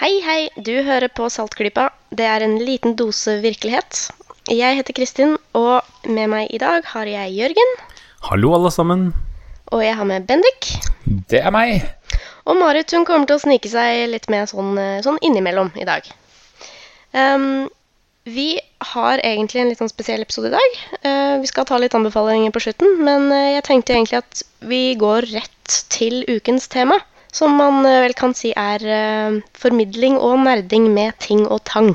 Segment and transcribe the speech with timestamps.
[0.00, 1.90] Hei, hei, du hører på Saltklypa.
[2.16, 3.98] Det er en liten dose virkelighet.
[4.48, 7.74] Jeg heter Kristin, og med meg i dag har jeg Jørgen.
[8.30, 9.02] Hallo, alle sammen.
[9.68, 10.70] Og jeg har med Bendik.
[11.04, 11.84] Det er meg.
[12.48, 15.84] Og Marit hun kommer til å snike seg litt med sånn, eh, sånn innimellom i
[15.84, 16.08] dag.
[17.12, 17.68] Um,
[18.24, 18.54] vi
[18.94, 20.80] har egentlig en litt sånn spesiell episode i dag.
[21.04, 24.82] Uh, vi skal ta litt anbefalinger på slutten, men eh, jeg tenkte egentlig at vi
[24.96, 27.02] går rett til ukens tema.
[27.32, 31.92] Som man eh, vel kan si er eh, formidling og nerding med ting og tang.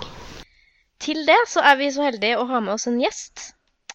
[1.03, 3.52] Til det så er vi så heldige å ha med oss en gjest.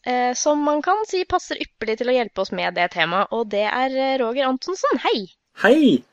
[0.06, 3.48] eh, som man kan si passer ypperlig til å hjelpe oss med det temaet, og
[3.52, 5.00] det er Roger Antonsen.
[5.04, 5.26] Hei!
[5.64, 6.04] Hei!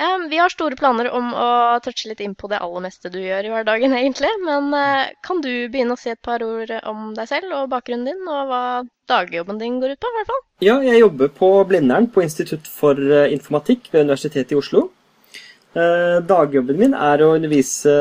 [0.00, 1.48] Um, vi har store planer om å
[1.84, 4.30] touche litt inn på det aller meste du gjør i hverdagen, egentlig.
[4.46, 8.08] Men uh, kan du begynne å si et par ord om deg selv og bakgrunnen
[8.08, 8.62] din, og hva
[9.10, 10.40] dagjobben din går ut på, i hvert fall?
[10.64, 14.86] Ja, jeg jobber på Blindern på Institutt for eh, informatikk ved Universitetet i Oslo.
[15.76, 17.92] Eh, Dagjobben min er å undervise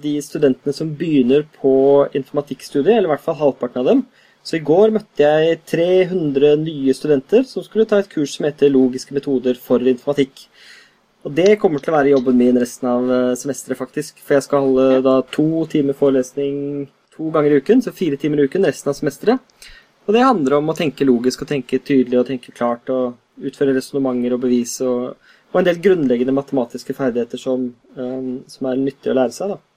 [0.00, 1.74] de studentene som begynner på
[2.16, 4.04] informatikkstudiet, eller i hvert fall halvparten av dem.
[4.44, 8.72] Så i går møtte jeg 300 nye studenter som skulle ta et kurs som heter
[8.72, 10.46] Logiske metoder for informatikk.
[11.24, 14.20] Og det kommer til å være jobben min resten av eh, semesteret, faktisk.
[14.20, 18.42] For jeg skal holde da to timer forelesning to ganger i uken, så fire timer
[18.42, 19.70] i uken resten av semesteret.
[20.04, 23.72] Og det handler om å tenke logisk og tenke tydelig og tenke klart og utføre
[23.76, 25.14] resonnementer og bevis og,
[25.52, 29.54] og en del grunnleggende matematiske ferdigheter som, um, som er nyttig å lære seg.
[29.54, 29.73] da.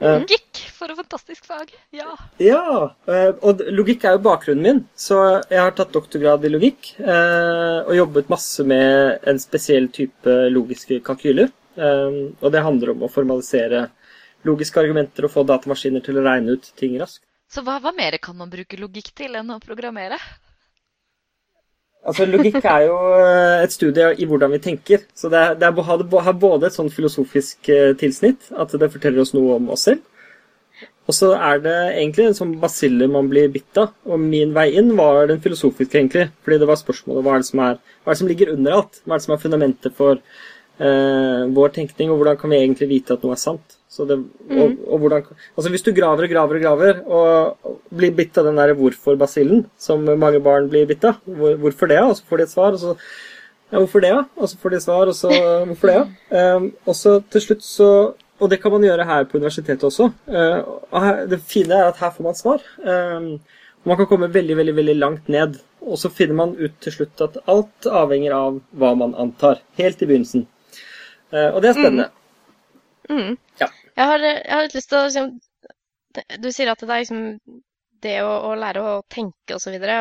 [0.00, 1.72] Eh, Logikk, for et fantastisk fag.
[1.94, 2.14] Ja.
[2.42, 2.64] ja,
[3.06, 5.18] eh, og logikk er jo bakgrunnen min, så
[5.50, 11.02] jeg har tatt doktorgrad i logikk eh, og jobbet masse med en spesiell type logiske
[11.06, 11.52] kalkyler.
[11.72, 13.86] Og det handler om å formalisere
[14.44, 17.22] logiske argumenter og få datamaskiner til å regne ut ting raskt.
[17.48, 20.18] Så hva, hva mer kan man bruke logikk til enn å programmere?
[22.02, 25.04] Altså, Logikk er jo eh, et studie i hvordan vi tenker.
[25.14, 25.82] Så det, det er,
[26.26, 30.02] har både et sånn filosofisk eh, tilsnitt, at det forteller oss noe om oss selv.
[31.10, 33.92] Og så er det egentlig en sånn basille man blir bitt av.
[34.06, 36.28] Og min vei inn var den filosofiske, egentlig.
[36.42, 38.76] Fordi det var spørsmålet hva er det som, er, hva er det som ligger under
[38.78, 39.00] alt?
[39.02, 40.22] Hva er det som er fundamentet for
[40.78, 43.78] eh, vår tenkning, og hvordan kan vi egentlig vite at noe er sant?
[43.92, 44.16] Så det,
[44.48, 48.48] og, og hvordan, altså Hvis du graver og graver og graver og blir bitt av
[48.48, 52.40] den der hvorfor-basillen, som mange barn blir bitt av, hvor, hvorfor det, og så får
[52.40, 52.94] de et svar, og så
[53.72, 54.22] ja, hvorfor det, ja?
[54.36, 55.32] Og så får de svar, og så
[55.68, 56.44] hvorfor det, ja?
[56.56, 57.88] Um, og så til slutt så
[58.42, 60.08] Og det kan man gjøre her på universitetet også.
[60.26, 62.64] Uh, her, det fine er at her får man svar.
[62.82, 63.36] Um,
[63.86, 65.60] man kan komme veldig, veldig, veldig langt ned.
[65.86, 69.62] Og så finner man ut til slutt at alt avhenger av hva man antar.
[69.78, 70.48] Helt i begynnelsen.
[71.32, 72.08] Uh, og det er spennende.
[73.10, 73.36] Mm.
[73.60, 73.68] Ja.
[73.96, 75.30] Jeg, har, jeg har litt lyst til å liksom,
[76.44, 77.22] Du sier at det er liksom
[78.02, 79.96] det å, å lære å tenke så videre.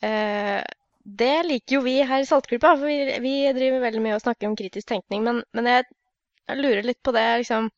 [0.00, 0.60] Eh,
[1.02, 4.48] det liker jo vi her i Saltgruppa, for vi, vi driver veldig mye og snakker
[4.48, 5.20] om kritisk tenkning.
[5.26, 5.84] Men, men jeg,
[6.48, 7.68] jeg lurer litt på det, liksom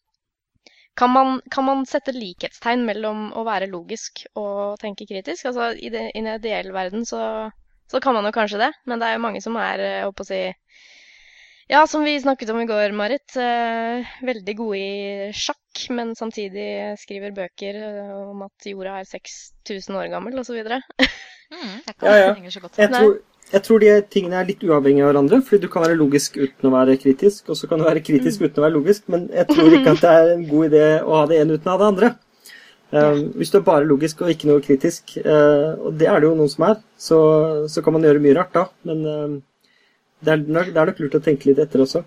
[0.94, 5.48] kan man, kan man sette likhetstegn mellom å være logisk og tenke kritisk?
[5.50, 7.50] Altså, I det, i en ideell verden så,
[7.90, 10.28] så kan man jo kanskje det, men det er jo mange som er, eh, å
[10.28, 10.44] si
[11.70, 13.36] ja, som vi snakket om i går, Marit.
[13.40, 19.96] Eh, veldig gode i sjakk, men samtidig skriver bøker eh, om at jorda er 6000
[20.00, 20.58] år gammel, osv.
[21.54, 22.34] Mm, Ja, ja.
[22.76, 23.16] Jeg tror,
[23.52, 26.68] jeg tror de tingene er litt uavhengige av hverandre, fordi du kan være logisk uten
[26.68, 29.46] å være kritisk, og så kan du være kritisk uten å være logisk, men jeg
[29.52, 31.80] tror ikke at det er en god idé å ha det ene uten å ha
[31.82, 32.12] det andre.
[32.94, 36.28] Um, hvis du er bare logisk og ikke noe kritisk, eh, og det er det
[36.28, 37.18] jo noen som er, så,
[37.70, 39.34] så kan man gjøre mye rart da, men um,
[40.24, 42.04] det, er det er nok lurt å tenke litt etter også.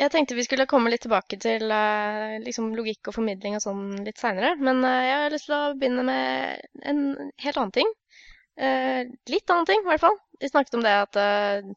[0.00, 3.82] Jeg tenkte vi skulle komme litt tilbake til eh, liksom logikk og formidling og sånn
[4.06, 7.02] litt seinere, men eh, jeg har lyst til å begynne med en
[7.44, 7.92] helt annen ting.
[8.56, 9.02] Eh,
[9.32, 10.16] litt annen ting, i hvert fall.
[10.40, 11.68] Vi snakket om det at eh,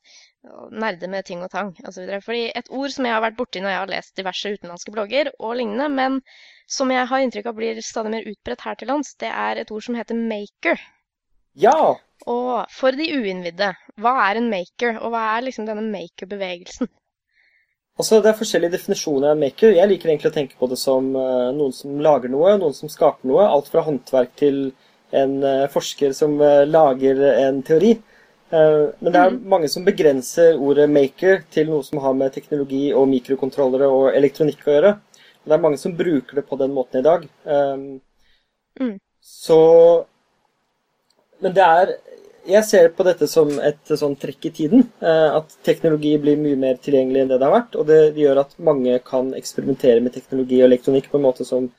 [0.72, 2.08] nerde med ting og tang osv.
[2.24, 5.32] Fordi et ord som jeg har vært borti når jeg har lest diverse utenlandske blogger
[5.36, 6.20] og lignende, men
[6.72, 9.72] som jeg har inntrykk av blir stadig mer utbredt her til lands, det er et
[9.76, 10.82] ord som heter maker.
[11.56, 11.96] Ja!
[12.32, 16.90] Og for de uinnvidde, hva er en maker, og hva er liksom denne maker-bevegelsen?
[17.96, 19.76] Altså, Det er forskjellige definisjoner av maker.
[19.78, 22.92] Jeg liker egentlig å tenke på det som eh, noen som lager noe, noen som
[22.92, 23.46] skaper noe.
[23.48, 24.58] Alt fra håndverk til
[25.16, 27.96] en eh, forsker som eh, lager en teori.
[28.56, 33.08] Men det er mange som begrenser ordet maker til noe som har med teknologi og
[33.10, 34.92] mikrokontrollere og elektronikk å gjøre.
[35.42, 37.26] Og det er mange som bruker det på den måten i dag.
[38.80, 38.94] Mm.
[39.20, 39.58] Så
[41.44, 41.96] Men det er
[42.46, 44.84] Jeg ser på dette som et sånn trekk i tiden.
[45.02, 47.76] eh, At teknologi blir mye mer tilgjengelig enn det det har vært.
[47.80, 51.72] Og det gjør at mange kan eksperimentere med teknologi og elektronikk på en måte som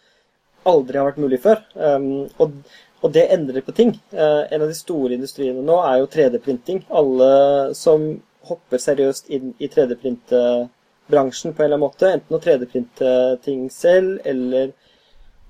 [0.67, 1.63] aldri har vært mulig før.
[1.79, 2.57] Um, og,
[3.03, 3.95] og det endrer på ting.
[4.11, 6.83] Eh, en av de store industriene nå er jo 3D-printing.
[6.91, 7.31] Alle
[7.79, 8.09] som
[8.51, 12.11] hopper seriøst inn i 3D-printebransjen på en eller annen måte.
[12.11, 13.15] Enten å 3D-printe
[13.47, 14.75] ting selv, eller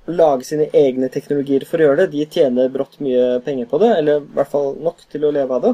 [0.07, 2.13] lage sine egne teknologier for å gjøre det.
[2.15, 5.57] De tjener brått mye penger på det, eller i hvert fall nok til å leve
[5.57, 5.73] av det.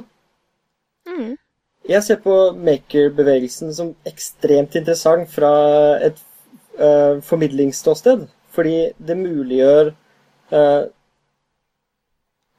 [1.08, 1.32] Mm.
[1.90, 5.52] Jeg ser på maker-bevegelsen som ekstremt interessant fra
[5.98, 6.20] et
[6.78, 8.28] uh, formidlingsståsted.
[8.52, 9.90] Fordi det muliggjør
[10.52, 10.84] uh,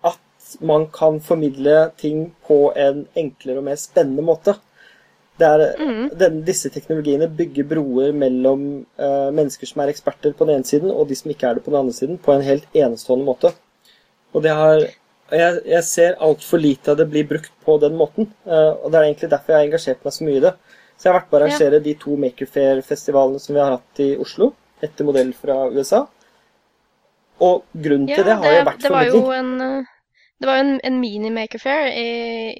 [0.09, 4.57] at man kan formidle ting på en enklere og mer spennende måte.
[5.41, 6.11] Er, mm.
[6.19, 8.65] den, disse teknologiene bygger broer mellom
[9.01, 11.63] uh, mennesker som er eksperter på den ene siden, og de som ikke er det
[11.65, 13.53] på den andre siden, på en helt enestående måte.
[14.33, 14.83] Og det har
[15.33, 18.29] jeg, jeg ser altfor lite av det blir brukt på den måten.
[18.45, 20.53] Uh, og det er egentlig derfor jeg har engasjert meg så mye i det.
[20.93, 21.83] Så jeg har vært på å arrangere ja.
[21.87, 24.51] de to Maker Fair-festivalene som vi har hatt i Oslo,
[24.83, 26.03] etter modell fra USA.
[27.43, 29.25] Og grunnen ja, til det har det, jo vært det formidling.
[29.25, 29.92] Var jo en, eh,
[30.43, 32.07] det var jo en, en mini Makerfair i,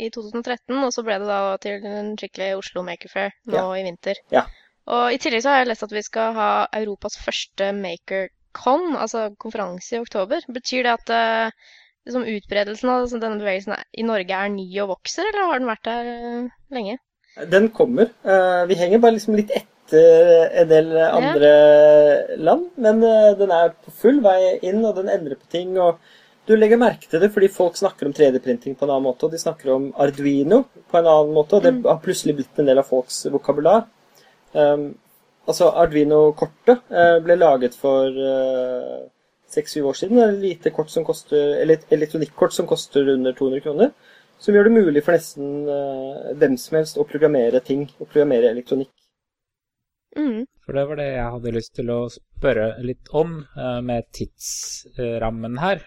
[0.06, 3.65] i, 2013, og så ble det da til en skikkelig Oslo Makerfair nå Ja.
[3.75, 4.21] i vinter.
[4.31, 4.45] Ja.
[4.88, 6.47] Og i tillegg så har jeg lest at vi skal ha
[6.80, 10.47] Europas første MakerCon, altså konferanse i oktober.
[10.47, 11.75] Betyr det at uh,
[12.07, 15.71] liksom utbredelsen av altså, denne bevegelsen i Norge er ny og vokser, eller har den
[15.74, 16.97] vært der uh, lenge?
[17.51, 18.15] Den kommer.
[18.24, 21.53] Eh, vi henger bare liksom litt etter en del andre
[22.38, 23.01] land, men
[23.39, 25.74] den er på full vei inn, og den endrer på ting.
[25.81, 25.97] og
[26.48, 29.31] Du legger merke til det fordi folk snakker om 3D-printing på en annen måte, og
[29.31, 31.84] de snakker om Arduino på en annen måte, og det Mm.
[31.86, 33.86] har plutselig blitt en del av folks vokabular.
[34.54, 34.98] Um,
[35.48, 38.12] altså, Arduino-kortet uh, ble laget for
[39.48, 40.18] seks-syv år siden.
[40.18, 43.94] Det er et lite kort som koster, eller et elektronikkort som koster under 200 kroner.
[44.40, 48.51] Som gjør det mulig for nesten uh, hvem som helst å programmere ting, å programmere
[48.51, 48.92] elektronikk.
[50.18, 50.44] Mm.
[50.66, 55.57] For det var det jeg hadde lyst til å spørre litt om, eh, med tidsrammen
[55.57, 55.81] her.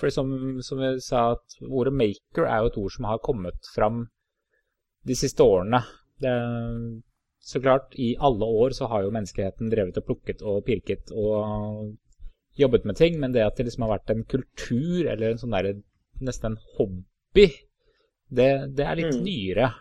[0.00, 0.32] For som,
[0.64, 4.06] som vi sa, at ordet 'maker' er jo et ord som har kommet fram
[5.06, 5.82] de siste årene.
[6.22, 6.32] Det,
[7.42, 11.96] så klart, i alle år så har jo menneskeheten drevet og plukket og pirket og
[12.58, 15.56] jobbet med ting, men det at det liksom har vært en kultur eller en sånn
[15.56, 15.72] der,
[16.20, 17.48] nesten en hobby,
[18.30, 19.24] det, det er litt Mm.
[19.24, 19.72] nyere.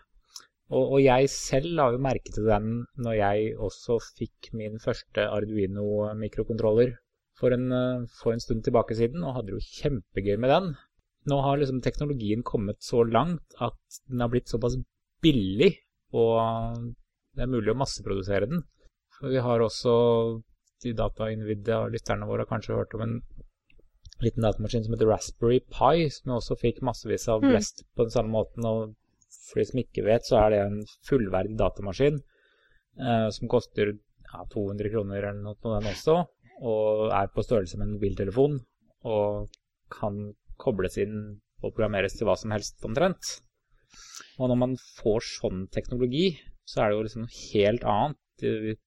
[0.72, 5.28] Og, og jeg selv la jo merke til den når jeg også fikk min første
[5.28, 6.96] Arduino-mikrokontroller
[7.42, 10.72] for, en, eh, for en stund tilbake siden, og hadde jo kjempegøy med den.
[11.30, 14.78] Nå har liksom teknologien kommet så langt at den har blitt såpass
[15.22, 15.76] billig,
[16.18, 16.94] og
[17.36, 18.64] det er mulig å masseprodusere den.
[19.18, 19.94] For vi har også
[20.82, 23.20] de data Nvidia og lytterne våre har kanskje hørt om en
[24.22, 27.52] liten datamaskin som heter Raspberry Pi, som også fikk massevis av Mm.
[27.52, 28.66] blest på den samme måten.
[28.66, 28.96] og
[29.52, 32.22] for de som ikke vet, så er det en fullverdig datamaskin
[33.00, 36.26] eh, som koster ja, 200 kroner eller noe på den også,
[36.62, 38.60] og er på størrelse med en mobiltelefon,
[39.10, 39.50] og
[39.92, 40.31] kan
[40.62, 41.18] kobles inn
[41.62, 43.38] og programmeres til hva som helst omtrent.
[44.40, 46.36] Og når man får sånn teknologi,
[46.66, 48.18] så er det jo liksom noe helt annet.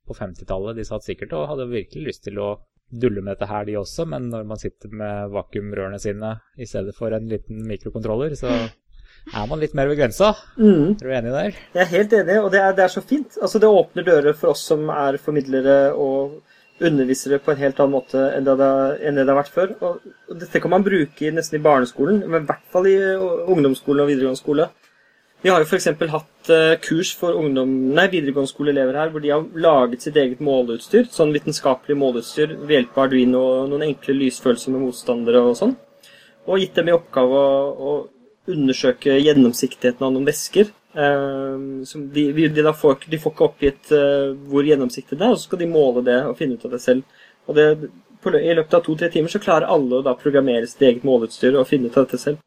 [0.09, 2.55] På 50-tallet de satt sikkert og hadde virkelig lyst til å
[2.91, 6.94] dulle med dette her, de også, men når man sitter med vakuumrørene sine i stedet
[6.97, 10.32] for en liten mikrokontroller, så er man litt mer ved grensa.
[10.59, 10.94] Mm.
[10.99, 11.61] Er du enig der?
[11.75, 13.38] Jeg er helt enig, og det er, det er så fint.
[13.41, 16.41] Altså, det åpner dører for oss som er formidlere og
[16.89, 19.75] undervisere på en helt annen måte enn det enn det, har vært før.
[19.81, 23.45] Og, og dette kan man bruke nesten i barneskolen, men i hvert fall i uh,
[23.55, 24.69] ungdomsskolen og videregående skole.
[25.45, 25.91] Vi har jo f.eks.
[26.09, 30.41] hatt eh, kurs for ungdom, nei, videregående skoleelever her, hvor de har laget sitt eget
[30.41, 35.75] måleutstyr, sånn vitenskapelig måleutstyr ved hjelp av Arduino og noen enkle lysfølsomme motstandere og sånn.
[36.49, 40.73] Og gitt dem i oppgave å, å undersøke gjennomsiktigheten av noen væsker.
[40.95, 45.35] Eh, som de, de, de, får, de får ikke oppgitt eh, hvor gjennomsiktig det er,
[45.35, 47.21] og så skal de måle det og finne ut av det selv.
[47.51, 47.67] Og det,
[48.23, 51.59] på, I løpet av to-tre timer så klarer alle å da programmere sitt eget måleutstyr
[51.59, 52.41] og finne ut av dette selv.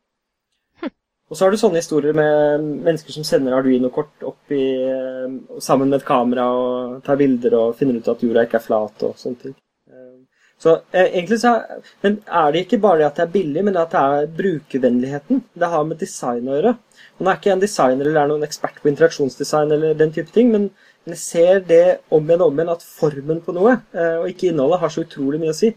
[1.27, 5.89] Og så har du sånne historier med mennesker som sender Arduino-kort opp i, eh, sammen
[5.89, 9.19] med et kamera og tar bilder og finner ut at jorda ikke er flat og
[9.19, 9.55] sånne ting.
[9.91, 10.13] Eh,
[10.57, 13.65] Så eh, egentlig så er, men er det ikke bare det at det er billig,
[13.67, 15.43] men at det er brukervennligheten.
[15.53, 16.77] Det har med design å gjøre.
[17.17, 20.51] Nå er ikke en designer eller er noen ekspert på interaksjonsdesign eller den type ting,
[20.53, 20.69] men
[21.07, 21.83] jeg ser det
[22.13, 25.05] om igjen og om igjen at formen på noe, eh, og ikke innholdet, har så
[25.05, 25.71] utrolig mye å si.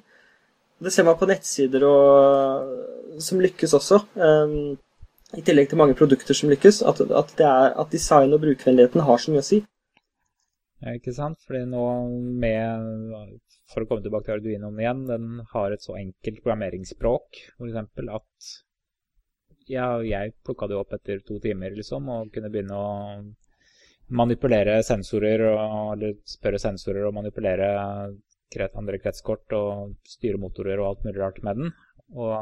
[0.80, 2.70] Det ser man på nettsider og,
[3.22, 4.00] som lykkes også.
[4.16, 4.78] um,
[5.36, 6.80] I tillegg til mange produkter som lykkes.
[6.88, 9.60] At, at, er, at design og brukervennligheten har så mye å si.
[10.80, 11.38] Ja, ikke sant?
[11.44, 11.84] Fordi nå
[12.40, 13.36] med
[13.70, 17.76] For å komme tilbake til Arduinoen igjen, den har et så enkelt programmeringsspråk, f.eks.
[18.16, 18.54] at
[19.70, 22.90] ja, jeg plukka det opp etter to timer, liksom, og kunne begynne å
[24.10, 27.68] manipulere sensorer, og, eller spørre sensorer og manipulere
[28.50, 31.70] kret, andre kretskort og styre motorer og alt mulig rart med den.
[32.18, 32.34] Og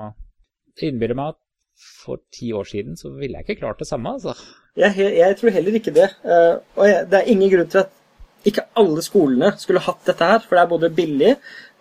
[0.78, 1.42] det innbiller meg at
[1.78, 4.34] for ti år siden så ville jeg ikke klart det samme, altså.
[4.78, 6.08] Jeg, jeg tror heller ikke det.
[6.24, 7.94] Eh, og jeg, det er ingen grunn til at
[8.48, 11.32] ikke alle skolene skulle hatt dette her, for det er både billig,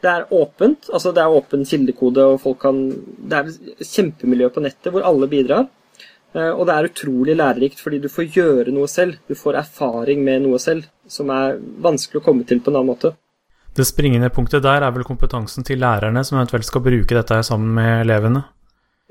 [0.03, 4.49] det er åpent, altså det er åpen kildekode, og folk kan Det er et kjempemiljø
[4.53, 5.67] på nettet hvor alle bidrar.
[6.35, 9.17] Eh, og det er utrolig lærerikt fordi du får gjøre noe selv.
[9.27, 12.91] Du får erfaring med noe selv, som er vanskelig å komme til på en annen
[12.93, 13.15] måte.
[13.77, 17.75] Det springende punktet der er vel kompetansen til lærerne, som eventuelt skal bruke dette sammen
[17.77, 18.41] med elevene?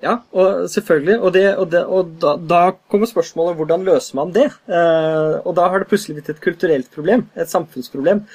[0.02, 1.16] Ja, og selvfølgelig.
[1.20, 2.60] Og, det, og, det, og da, da,
[2.92, 4.50] kommer spørsmålet hvordan løser man det?
[4.68, 8.26] Eh, og da har det plutselig blitt et kulturelt problem, et samfunnsproblem.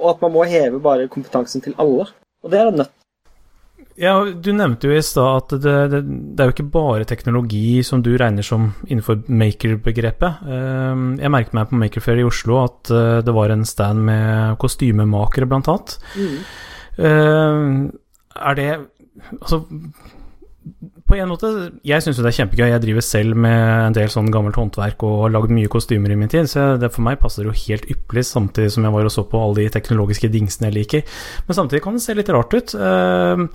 [0.00, 2.08] Og at man må heve bare kompetansen til alle.
[2.44, 2.94] Og det er en nøtt.
[4.00, 6.00] Ja, Du nevnte jo i stad at det, det,
[6.42, 10.40] er jo ikke bare teknologi som du regner som innenfor maker-begrepet.
[10.48, 14.56] Eh, jeg merket meg på Makerfair i Oslo at eh, det var en stand med
[14.64, 15.98] kostymemakere, blant annet.
[16.16, 17.92] Mm.
[18.34, 18.66] Er det
[19.40, 19.62] Altså
[21.04, 21.48] på en måte,
[21.84, 22.68] Jeg syns det er kjempegøy.
[22.70, 26.16] Jeg driver selv med en del sånn gammelt håndverk og har lagd mye kostymer i
[26.16, 29.12] min tid, så det, for meg passer jo helt ypperlig, samtidig som jeg var og
[29.12, 31.18] så på alle de teknologiske dingsene jeg liker.
[31.48, 32.74] Men samtidig kan det se litt rart ut.
[32.78, 33.50] Ehm,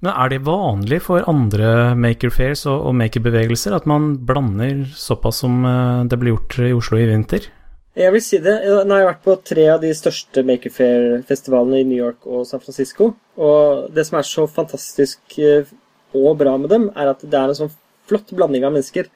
[0.00, 6.02] men er det vanlig for andre maker-fairs og, makerbevegelser at man blander såpass som eh,
[6.08, 7.52] det ble gjort i Oslo i vinter?
[7.96, 8.58] Jeg vil si det.
[8.84, 12.60] Nå har jeg vært på tre av de største Makerfair-festivalene i New York og San
[12.60, 13.14] Francisco.
[13.40, 15.76] Og det som er så fantastisk eh,
[16.16, 17.74] og bra med dem, er at det er en sånn
[18.06, 19.10] flott blanding av mennesker.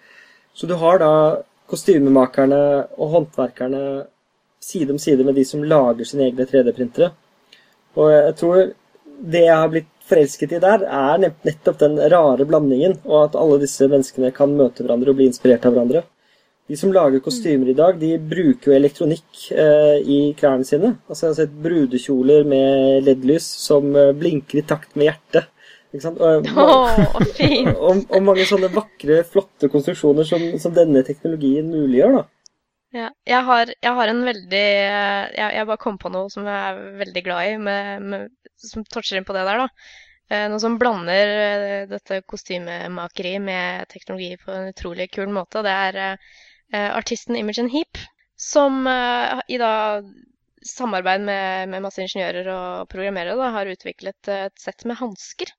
[0.54, 1.12] Så du har da
[1.70, 2.60] kostymemakerne
[2.98, 3.82] og håndverkerne
[4.60, 7.12] side om side med de som lager sine egne 3D-printere.
[7.98, 8.60] Og jeg tror
[9.20, 13.60] det jeg har blitt forelsket i der, er nettopp den rare blandingen, og at alle
[13.62, 16.02] disse menneskene kan møte hverandre og bli inspirert av hverandre.
[16.70, 20.92] De som lager kostymer i dag, de bruker jo elektronikk eh, i klærne sine.
[21.08, 25.50] Altså Jeg har sett brudekjoler med LED-lys som eh, blinker i takt med hjertet.
[25.90, 26.20] Ikke sant?
[26.22, 27.72] Og, oh, fint.
[27.86, 32.20] og, og, mange sånne vakre, flotte konstruksjoner som, som denne teknologien muliggjør.
[32.20, 32.26] da.
[32.94, 36.70] Ja, jeg har, jeg har en veldig jeg, jeg, bare kom på noe som jeg
[36.70, 39.64] er veldig glad i, med, med, som toucher inn på det der.
[39.64, 39.68] da.
[40.30, 45.62] Eh, noe som blander eh, dette kostymemakeriet med teknologi på en utrolig kul måte.
[45.66, 47.98] Det er uh, artisten Imogen Heap,
[48.38, 49.72] som uh, i da
[50.66, 55.50] samarbeid med, med masse ingeniører og programmerere da, har utviklet et sett med hansker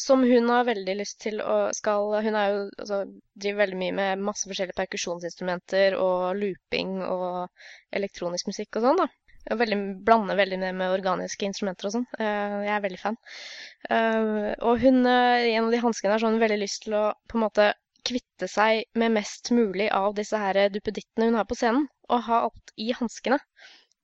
[0.00, 3.02] som hun har veldig lyst til å skal Hun jo, altså,
[3.34, 7.48] driver veldig mye med masse forskjellige perkusjonsinstrumenter og looping og
[7.92, 9.08] elektronisk musikk og sånn, da.
[9.58, 12.08] Veldig, blander veldig med, med organiske instrumenter og sånn.
[12.14, 13.18] Uh, jeg er veldig fan.
[13.90, 17.38] Uh, og hun, uh, en av de hanskene har sånn veldig lyst til å på
[17.38, 17.72] en måte
[18.06, 22.44] kvitte seg med mest mulig av disse her duppedittene hun har på scenen, og ha
[22.46, 23.38] alt i hanskene.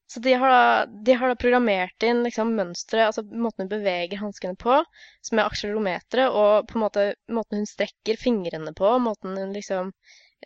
[0.09, 4.23] Så de har, da, de har da programmert inn liksom mønsteret, altså måten hun beveger
[4.23, 4.79] hanskene på,
[5.21, 9.93] som er akselerometeret, og på en måte måten hun strekker fingrene på, måten hun liksom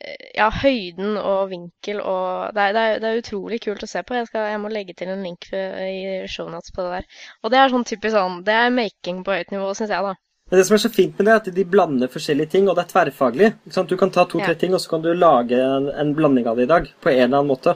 [0.01, 3.91] eh, Ja, høyden og vinkel og Det er, det er, det er utrolig kult å
[3.91, 4.17] se på.
[4.19, 7.23] Jeg, skal, jeg, må legge til en link i shownotes på det der.
[7.43, 10.17] Og det er sånn typisk sånn Det er making på høyt nivå, syns jeg, da.
[10.53, 12.75] Men det som er så fint med det, er at de blander forskjellige ting, og
[12.77, 13.47] det er tverrfaglig.
[13.65, 14.59] Du kan ta to-tre ja.
[14.61, 17.23] ting, og så kan du lage en, en, blanding av det i dag, på en
[17.23, 17.73] eller annen måte.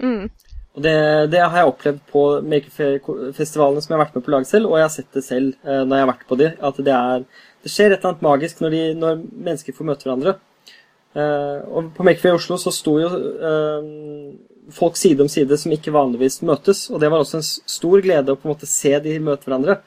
[0.00, 0.30] Mm.
[0.80, 0.96] Og det,
[1.28, 4.70] det, har jeg opplevd på Makerfair-festivalene som jeg har vært med på å lage selv,
[4.70, 6.94] og jeg har sett det selv eh, når jeg har vært på de, at det,
[6.96, 7.26] er,
[7.60, 9.18] det skjer et eller annet magisk når, de, når
[9.50, 10.32] mennesker får møte hverandre.
[11.12, 13.90] Eh, og på Makerfair i Oslo så sto jo eh,
[14.72, 18.32] folk side om side som ikke vanligvis møtes, og det var også en stor glede
[18.32, 19.82] å på en måte se de møte hverandre.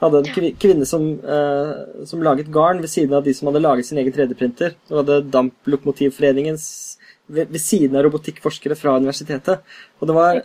[0.00, 3.60] Jeg hadde en kvinne som, eh, som laget garn ved siden av de som hadde
[3.60, 4.78] laget sin egen 3D-printer.
[4.88, 6.89] og hadde Damplokomotivforeningens
[7.30, 9.62] ved, ved, siden av robotikkforskere fra universitetet.
[10.00, 10.40] Og det var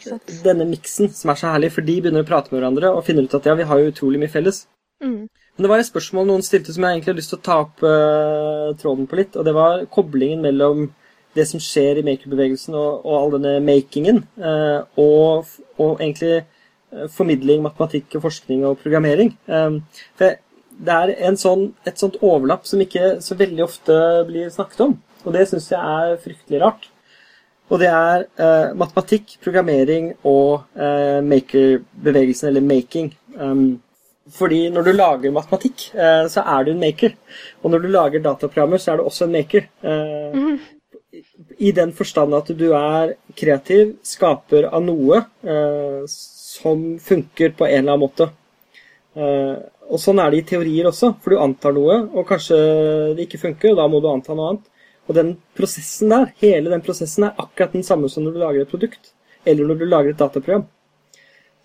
[0.46, 3.28] denne miksen som er så herlig, for de begynner å prate med hverandre og finner
[3.28, 4.66] ut at ja, vi har jo utrolig mye felles.
[5.04, 5.26] Mm.
[5.56, 7.58] Men det var et spørsmål noen stilte som jeg egentlig har lyst til å ta
[7.64, 10.90] opp uh, tråden på litt, og det var koblingen mellom
[11.36, 17.08] det som skjer i makerbevegelsen og, og all denne makingen, uh, og, og, egentlig uh,
[17.12, 19.32] formidling, matematikk og forskning og programmering.
[19.48, 19.82] Um,
[20.20, 20.38] for
[20.76, 24.98] det er sånn, et sånt overlapp som ikke så veldig ofte blir snakket om.
[25.26, 26.90] Og det syns jeg er fryktelig rart.
[27.74, 33.10] Og det er eh, matematikk, programmering og eh, maker-bevegelsen, eller making.
[33.34, 33.82] Um,
[34.38, 37.18] fordi når du lager matematikk, eh, så er du en maker.
[37.64, 39.66] Og når du lager dataprogrammer, så er du også en maker.
[39.82, 40.60] Mm.
[41.58, 47.82] I den forstand at du er kreativ, skaper av noe eh, som funker på en
[47.82, 48.30] eller annen måte.
[49.16, 49.56] Eh,
[49.86, 52.58] og sånn er det i teorier også, for du antar noe, og kanskje
[53.16, 54.72] det ikke funker, og da må du anta noe annet.
[55.06, 58.66] Og den prosessen der, hele den prosessen er akkurat den samme som når du lager
[58.66, 59.12] et produkt,
[59.46, 60.66] eller når du lager et dataprogram.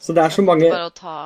[0.01, 1.19] Så det er så mange Bare å ta,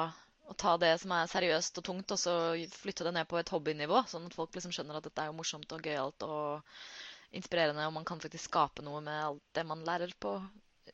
[0.51, 2.35] å ta det som er seriøst og tungt, og så
[2.75, 5.39] flytte det ned på et hobbynivå, sånn at folk liksom skjønner at dette er jo
[5.39, 9.83] morsomt og gøyalt og inspirerende, og man kan faktisk skape noe med alt det man
[9.87, 10.39] lærer på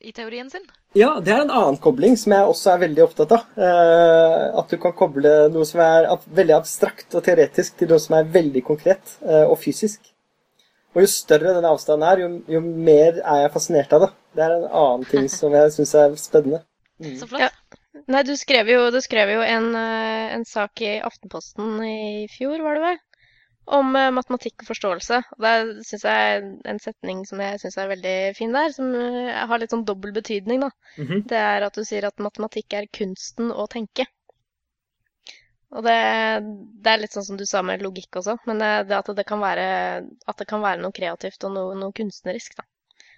[0.01, 0.63] i teorien sin.
[0.97, 3.49] Ja, det er en annen kobling som jeg også er veldig opptatt av.
[3.55, 8.17] Eh, at du kan koble noe som er veldig abstrakt og teoretisk til noe som
[8.17, 10.10] er veldig konkret eh, og fysisk.
[10.91, 14.11] Og jo større den avstanden er, jo, jo, mer er jeg fascinert av det.
[14.35, 16.63] Det er en annen ting som jeg syns er spennende.
[17.01, 17.15] Mm.
[17.19, 17.47] Så flott.
[17.47, 17.51] Ja.
[18.11, 22.59] Nei, du skrev jo, du skrev jo en, eh, en, sak i Aftenposten i fjor,
[22.65, 22.99] var det vel?
[23.71, 25.19] Om uh, matematikk og forståelse.
[25.37, 29.45] Og det syns jeg en setning som jeg syns er veldig fin der, som uh,
[29.47, 30.71] har litt sånn dobbel betydning, da.
[30.97, 31.21] Mm -hmm.
[31.29, 34.07] Det er at du sier at matematikk er kunsten å tenke.
[35.71, 35.95] Og det,
[36.83, 39.39] det, er litt sånn som du sa med logikk også, men det, at, det kan
[39.39, 39.65] være,
[40.27, 42.67] det kan være noe kreativt og noe, noe kunstnerisk, da.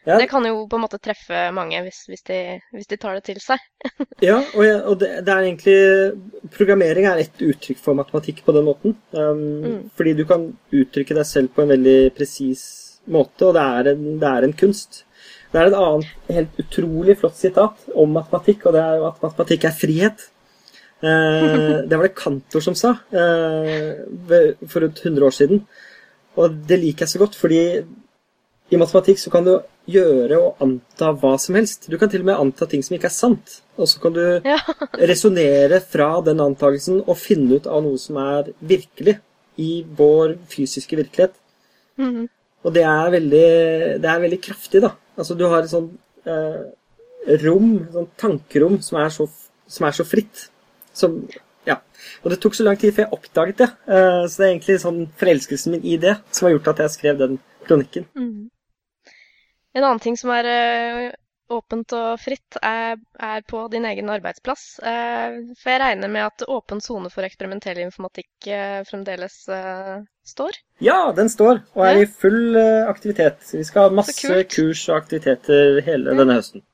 [0.04, 0.18] Ja.
[0.20, 2.38] Det kan jo på en måte treffe mange hvis, hvis, de,
[2.76, 3.62] hvis de, tar det til seg.
[4.28, 8.56] ja, og, ja, og det, det, er egentlig Programmering er et uttrykk for matematikk på
[8.58, 8.98] den måten.
[9.16, 9.78] Um, mm.
[9.96, 12.66] Fordi du kan uttrykke deg selv på en veldig presis
[13.08, 15.06] måte, og det er, en, det er en kunst.
[15.54, 19.24] Det er et annet helt utrolig flott sitat om matematikk, og det er jo at
[19.24, 20.28] matematikk er frihet.
[21.04, 23.90] Uh, det var det Kantor som sa uh,
[24.72, 25.66] for et hundre år siden.
[26.40, 27.64] Og det liker jeg så godt, fordi
[28.74, 29.58] i matematikk så kan du
[29.92, 31.90] gjøre og anta hva som helst.
[31.92, 33.60] Du kan til og med anta ting som ikke er sant.
[33.78, 34.58] Og så kan du ja.
[35.12, 39.20] resonnere fra den antakelsen og finne ut av noe som er virkelig
[39.62, 41.36] i vår fysiske virkelighet.
[41.98, 42.28] Mm -hmm.
[42.64, 43.48] Og det er, veldig,
[44.02, 44.94] det er veldig kraftig, da.
[45.18, 45.92] Altså du har et sånt
[46.26, 46.62] eh,
[47.44, 49.28] rom, et sånt tankerom, som er så,
[49.68, 50.50] som er så fritt.
[50.94, 51.22] Som
[51.68, 51.80] ja.
[52.24, 53.70] Og det tok så lang tid før jeg oppdaget det.
[53.88, 56.96] Uh, så det er egentlig sånn forelskelsen min i det som har gjort at jeg
[56.98, 58.08] skrev den kronikken.
[58.20, 58.50] Mm.
[59.74, 61.06] En annen ting som er uh,
[61.54, 64.66] åpent og fritt, er, er, på din egen arbeidsplass.
[64.84, 68.50] Uh, for jeg regner med at åpen sone for eksperimentell informatikk
[68.90, 69.44] fremdeles
[70.28, 70.60] står?
[70.84, 73.40] Ja, den står, og er i full aktivitet.
[73.54, 76.66] Vi skal ha masse kurs og aktiviteter hele denne høsten.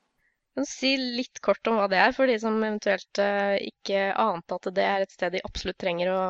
[0.60, 4.58] Kan si litt kort om hva det er, for de som eventuelt uh, ikke ante
[4.58, 6.24] at det er et sted de absolutt trenger å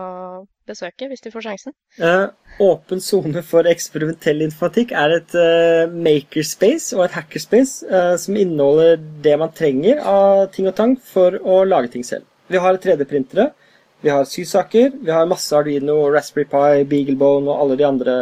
[0.70, 1.74] besøke, hvis de får sjansen?
[1.98, 2.30] Uh,
[2.62, 9.34] åpen sone for eksperimentell informatikk er et uh, makerspace og et hackerspace som inneholder det
[9.42, 12.30] man trenger av ting og tang for å lage ting selv.
[12.54, 13.50] Vi har 3D-printere,
[14.06, 18.22] vi har sysaker, vi har masse Arduino, Raspberry Pi, Beaglebone og alle de andre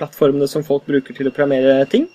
[0.00, 2.08] plattformene som folk bruker til å programmere ting.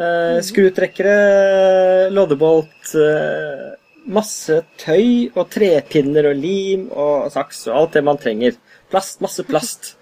[0.00, 3.74] Uh, skrutrekkere, loddebolt, uh,
[4.08, 8.56] masse tøy og trepinner og lim og saks og alt det man trenger.
[8.90, 9.94] Plast, masse plast.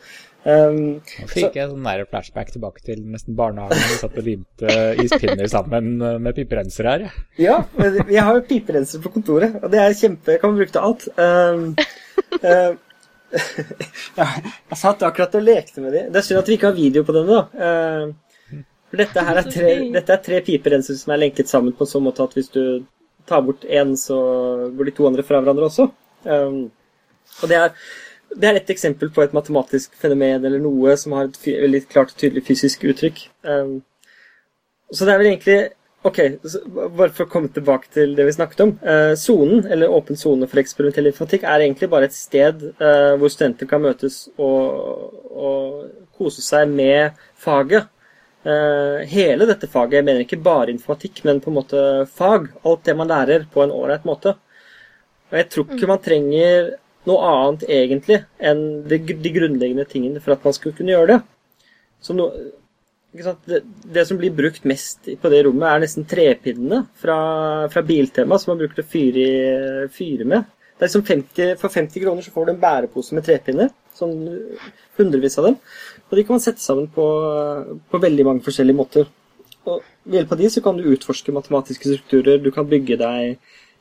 [0.49, 3.83] Um, Nå fikk så, jeg sånn nære flashback tilbake til nesten barnehagen.
[3.83, 7.05] Vi satt og limte ispinner sammen med piperenser her.
[7.43, 10.87] Ja, vi har jo piperenser på kontoret, og det er kjempe Kan man bruke til
[10.87, 11.05] alt.
[11.19, 11.67] Um,
[12.39, 12.79] uh,
[14.21, 14.31] ja,
[14.71, 16.09] jeg satt akkurat og lekte med dem.
[16.15, 17.69] Det er synd at vi ikke har video på denne, da.
[18.09, 18.28] Uh,
[18.96, 22.07] dette, her er tre, dette er tre piperenser som er lenket sammen på en sånn
[22.07, 22.62] måte at hvis du
[23.29, 24.18] tar bort én, så
[24.72, 25.90] går de to andre fra hverandre også.
[26.24, 26.62] Um,
[27.42, 27.74] og det er,
[28.33, 32.14] det er et eksempel på et matematisk fenomen eller noe som har et veldig klart
[32.14, 33.27] og tydelig fysisk uttrykk.
[33.44, 33.83] Um,
[34.92, 35.59] så det er vel egentlig
[36.07, 36.18] Ok,
[36.94, 38.72] bare for å komme tilbake til det vi snakket om.
[38.87, 43.16] Uh, sonen, uh, eller åpen sone for eksperimentell informatikk, er egentlig bare et sted uh,
[43.18, 47.90] hvor studenter kan møtes og, og kose seg med faget.
[48.49, 51.81] Uh, hele dette faget, jeg mener ikke bare informatikk, men på en måte
[52.17, 52.47] fag.
[52.65, 54.37] Alt det man lærer på en ålreit måte.
[55.29, 55.93] Og jeg tror ikke mm.
[55.93, 56.71] man trenger
[57.09, 61.19] noe annet egentlig enn de, de, grunnleggende tingene for at man skulle kunne gjøre det.
[62.17, 62.29] No,
[63.13, 67.19] det, det, som blir brukt mest på det rommet, er nesten trepinnene fra,
[67.73, 69.29] fra Biltema, som man bruker til å fyre,
[69.93, 70.49] fyre med.
[70.79, 73.73] Det er som 50, For 50 kroner så får du en bærepose med trepinner.
[73.99, 74.17] Sånn
[74.99, 75.57] hundrevis av dem.
[76.09, 77.07] Og de kan man sette sammen på,
[77.91, 79.09] på veldig mange forskjellige måter.
[79.69, 82.39] Og ved hjelp av de så kan du utforske matematiske strukturer.
[82.43, 83.37] Du kan bygge deg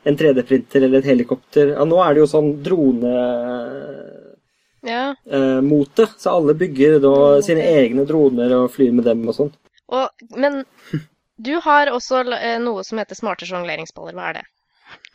[0.08, 1.76] en 3D-printer eller et helikopter.
[1.76, 3.14] Ja, nå er det jo sånn dronemote,
[4.88, 5.06] ja.
[5.28, 9.54] eh, så alle bygger da sine egne droner og flyr med dem og sånn.
[10.36, 10.64] Men
[11.38, 14.16] du har også eh, noe som heter smarte sjongleringsballer.
[14.18, 14.46] Hva er det?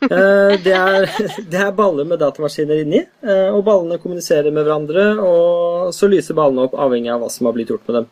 [0.03, 1.05] Eh, det er,
[1.51, 6.37] det er, baller med datamaskiner inni, eh, og ballene kommuniserer med hverandre, og så lyser
[6.37, 8.09] ballene opp avhengig av hva som har blitt gjort med dem.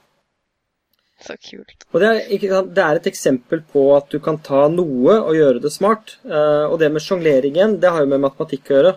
[1.21, 1.83] Så kult.
[1.91, 5.61] Og det er, det er, et eksempel på at du kan ta noe og gjøre
[5.61, 6.15] det smart.
[6.25, 8.95] Eh, og det med sjongleringen, det har jo med matematikk å gjøre,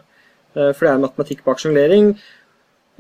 [0.54, 2.12] for det er matematikk bak sjonglering.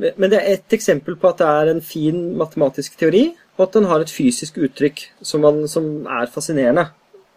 [0.02, 3.76] Men det er et eksempel på at det er en fin matematisk teori, og at
[3.76, 6.88] den har et fysisk uttrykk som, man, som er fascinerende.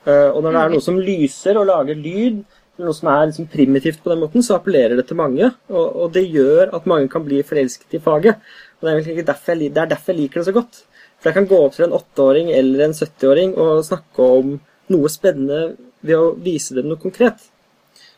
[0.08, 2.44] Eh, og når det er noe som lyser og lager lyd,
[2.78, 5.50] noe som er liksom primitivt på den måten, så appellerer det til mange.
[5.72, 8.40] Og, og, det gjør at mange kan bli forelsket i faget.
[8.78, 10.82] Og det er, derfor jeg, det er derfor jeg liker det så godt.
[11.18, 14.58] For jeg kan gå opp til en åtteåring eller en 70-åring og snakke om
[14.94, 15.62] noe spennende
[16.06, 17.42] ved å vise dem noe konkret.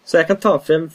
[0.03, 0.89] Så jeg kan ta frem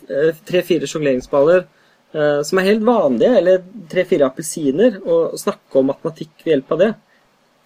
[0.45, 6.53] tre-fire sjongleringsballer eh, som er helt vanlige, eller tre-fire appelsiner, og snakke om matematikk ved
[6.53, 6.91] hjelp av det.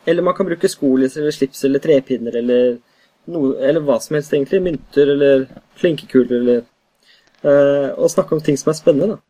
[0.09, 2.79] Eller man kan bruke skolis eller slips eller trepinner eller
[3.31, 4.61] noe, eller hva som helst, egentlig.
[4.65, 5.47] Mynter eller
[5.79, 6.63] klinkekuler eller
[7.45, 9.23] uh, Og snakke om ting som er spennende, da.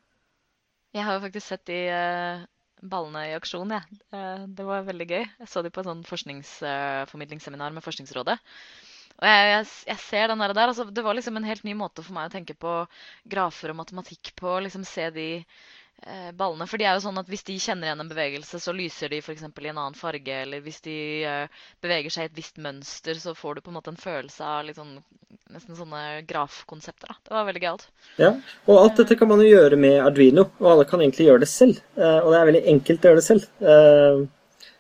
[0.97, 2.45] Jeg har jo faktisk sett de uh,
[2.83, 4.01] ballene i aksjon, jeg.
[4.13, 4.19] Ja.
[4.19, 5.25] Uh, det var veldig gøy.
[5.25, 8.39] Jeg så de på et sånn forskningsformidlingsseminar med Forskningsrådet.
[9.19, 10.63] Og jeg, jeg, jeg ser den der.
[10.69, 12.79] Altså, det var liksom en helt ny måte for meg å tenke på
[13.29, 14.61] grafer og matematikk på.
[14.63, 15.78] liksom Se de Eh,
[16.39, 16.67] ballene.
[16.69, 19.21] For de er jo sånn at hvis de kjenner igjen en bevegelse, så lyser de
[19.23, 19.43] f.eks.
[19.43, 20.35] i en annen farge.
[20.45, 23.79] Eller hvis de uh, beveger seg i et visst mønster, så får du på en
[23.79, 24.97] måte en følelse av sånn,
[25.55, 27.11] nesten sånne grafkonsepter.
[27.11, 27.19] Da.
[27.27, 27.87] Det var veldig gøyalt.
[28.21, 28.33] Ja,
[28.67, 31.53] og alt dette kan man jo gjøre med Arduino, og alle kan egentlig gjøre det
[31.53, 31.83] selv.
[31.99, 33.49] Uh, og det er veldig enkelt å gjøre det selv.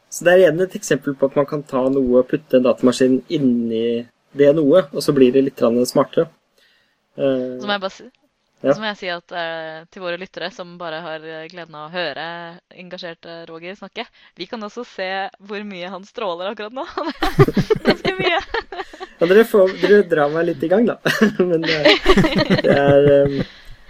[0.09, 2.65] Så det er igjen et eksempel på at man kan ta noe og putte en
[2.65, 4.07] datamaskin inni
[4.39, 6.31] det noe, og så blir det litt smartere.
[7.19, 8.07] så må jeg bare si
[8.61, 8.75] ja.
[8.75, 11.87] Så må jeg si at uh, til våre lyttere som bare har eh, gleden av
[11.87, 12.25] å høre
[12.75, 14.03] engasjerte Roger snakke,
[14.35, 15.07] vi kan også se
[15.38, 16.83] hvor mye han stråler akkurat nå.
[17.87, 18.40] Ganske mye.
[19.21, 20.99] ja, dere, får, dere, drar meg litt i gang, da.
[21.51, 21.79] Men det,
[22.64, 23.38] det, er, um,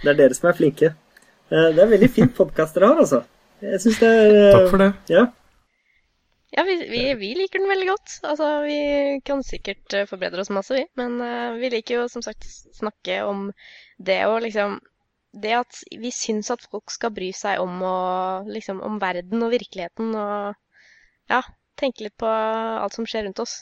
[0.03, 0.93] det, er, dere som er flinke.
[1.49, 3.23] Uh, det er veldig fint podkast dere har, altså.
[3.65, 4.91] Jeg syns det er uh, Takk for det.
[5.15, 5.25] Ja.
[6.51, 8.13] Ja, vi, vi, vi, liker den veldig godt.
[8.25, 8.77] Altså, vi
[9.25, 10.85] kan sikkert forbedre oss masse, vi.
[10.97, 11.19] Men
[11.61, 13.51] vi liker jo som sagt snakke om
[13.97, 14.79] det å liksom
[15.29, 19.51] Det at vi syns at folk skal bry seg om, og, liksom, om verden og
[19.53, 20.55] virkeligheten og
[21.29, 21.43] ja,
[21.77, 23.59] tenke litt på alt som skjer rundt oss.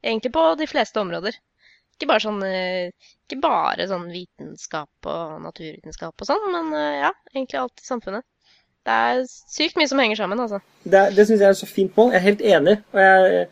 [0.00, 1.36] Egentlig på de fleste områder.
[1.92, 2.40] Ikke bare sånn,
[3.26, 6.72] ikke bare sånn vitenskap og naturvitenskap og sånn, men
[7.04, 8.24] ja, egentlig alt i samfunnet.
[8.82, 10.58] Det er sykt mye som henger sammen, altså.
[10.82, 12.14] Det, det syns jeg er så fint mål.
[12.14, 12.76] Jeg er helt enig.
[12.92, 13.46] og jeg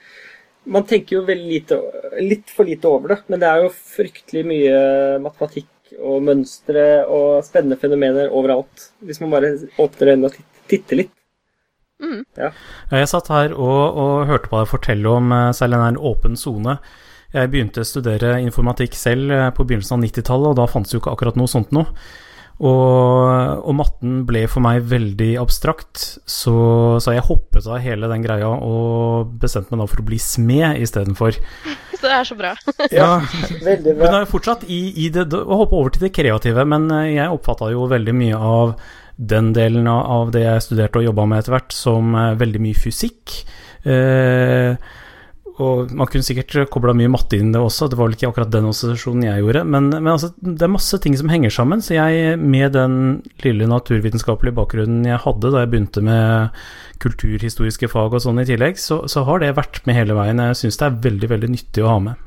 [0.70, 1.78] man tenker jo veldig lite,
[2.20, 4.80] litt for lite over det, men det er jo fryktelig mye
[5.24, 8.90] matematikk og mønstre og spennende fenomener overalt.
[9.02, 10.36] Hvis man bare åpner øynene og
[10.70, 11.14] titter litt.
[12.00, 12.22] Mm.
[12.38, 12.52] Ja.
[12.94, 16.38] Jeg satt her og, og, hørte på deg fortelle om uh, særlig den her åpen
[16.38, 16.78] sone.
[17.34, 21.02] Jeg begynte å studere informatikk selv uh, på begynnelsen av 90-tallet, og da fantes jo
[21.02, 21.90] ikke akkurat noe sånt noe.
[22.61, 26.57] Og, og, matten ble for meg veldig abstrakt, så,
[27.01, 30.83] så jeg hoppet av hele den greia og bestemte meg da for å bli smed
[30.85, 31.38] istedenfor.
[32.01, 32.51] Så det er så bra.
[32.96, 33.09] ja,
[33.61, 34.07] veldig bra.
[34.07, 37.11] Men jeg er fortsatt i, i det, å hoppe over til det kreative, men eh,
[37.18, 38.73] jeg oppfatta jo veldig mye av
[39.20, 42.81] den delen av det jeg studerte og jobba med etter hvert, som eh, veldig mye
[42.87, 43.35] fysikk.
[43.85, 44.81] Eh,
[45.61, 48.53] og man kunne sikkert kobla mye matte inn det også, det var vel ikke akkurat
[48.55, 49.64] den assosiasjonen jeg gjorde.
[49.68, 52.96] Men, men altså, det er masse ting som henger sammen, så jeg, med den
[53.44, 56.61] lille naturvitenskapelige bakgrunnen jeg hadde da jeg begynte med
[57.05, 60.42] kulturhistoriske fag og sånn i tillegg, så, så har det vært med hele veien.
[60.51, 62.27] Jeg syns det er veldig, veldig nyttig å ha med.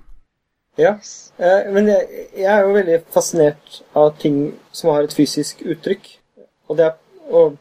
[0.82, 0.96] Ja,
[1.38, 4.44] eh, men jeg, jeg er jo veldig fascinert av ting
[4.74, 6.08] som har et fysisk uttrykk.
[6.72, 7.00] Og det er
[7.32, 7.58] og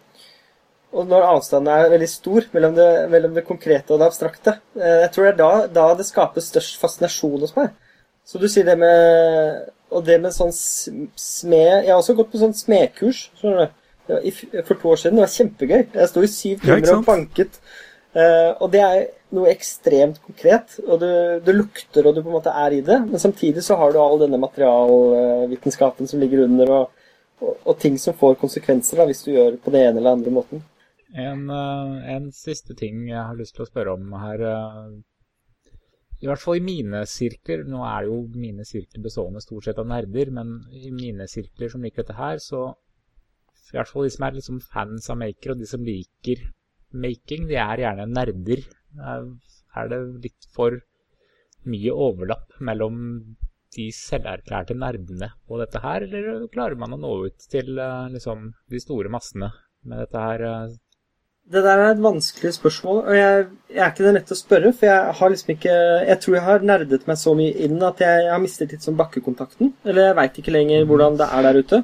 [0.93, 4.59] og når avstanden er veldig stor mellom det, mellom det konkrete og det abstrakte.
[4.77, 7.73] Eh, jeg tror det er da, da, det skaper størst fascinasjon hos meg.
[8.29, 12.39] Så du sier det med Og det med sånn smed Jeg har også gått på
[12.39, 15.19] sånn smedkurs for to år siden.
[15.19, 15.81] Det var kjempegøy.
[15.83, 17.59] Jeg sto i syv timer og banket.
[18.13, 19.03] Eh, og det er
[19.37, 20.79] noe ekstremt konkret.
[20.87, 21.11] Og du,
[21.45, 22.99] du, lukter, og du på en måte er i det.
[23.09, 27.99] Men samtidig så har du all denne materialvitenskapen som ligger under, og, og, og ting
[28.01, 30.65] som får konsekvenser da, hvis du gjør på den ene eller andre måten.
[31.13, 34.43] En, eh, en, siste ting jeg har lyst til å spørre om her.
[34.49, 35.73] Eh,
[36.23, 39.91] I hvert fall i mine sirkler, nå er jo mine sirkler bestående stort sett av
[39.91, 42.71] nerder, men i mine sirkler som liker dette her, så
[43.73, 46.47] i hvert fall de som er liksom fans av maker, og de som liker
[46.93, 48.63] making, de er gjerne nerder.
[49.03, 50.79] Er det litt for
[51.67, 53.03] mye overlapp mellom
[53.75, 58.53] de selverklærte nerdene på dette her, eller klarer man å nå ut til eh, liksom,
[58.71, 59.51] de store massene
[59.83, 60.47] med dette her
[61.53, 64.73] det der er et vanskelig spørsmål, og jeg, jeg er ikke den rette å spørre.
[64.77, 65.75] For jeg har liksom ikke
[66.09, 68.87] Jeg tror jeg har nerdet meg så mye inn at jeg, jeg har mistet litt
[68.87, 69.75] sånn bakkekontakten.
[69.85, 71.83] Eller jeg veit ikke lenger hvordan det er der ute.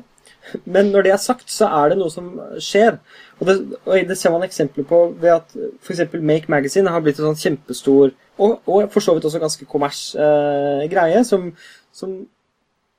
[0.65, 2.31] Men når det er sagt, så er det noe som
[2.63, 2.99] skjer.
[3.39, 5.53] Og det, og det ser man eksempler på ved at
[5.85, 6.07] f.eks.
[6.17, 10.03] Make Magazine har blitt en sånn kjempestor, og, og for så vidt også ganske kommers
[10.19, 11.51] eh, greie, som,
[11.95, 12.19] som,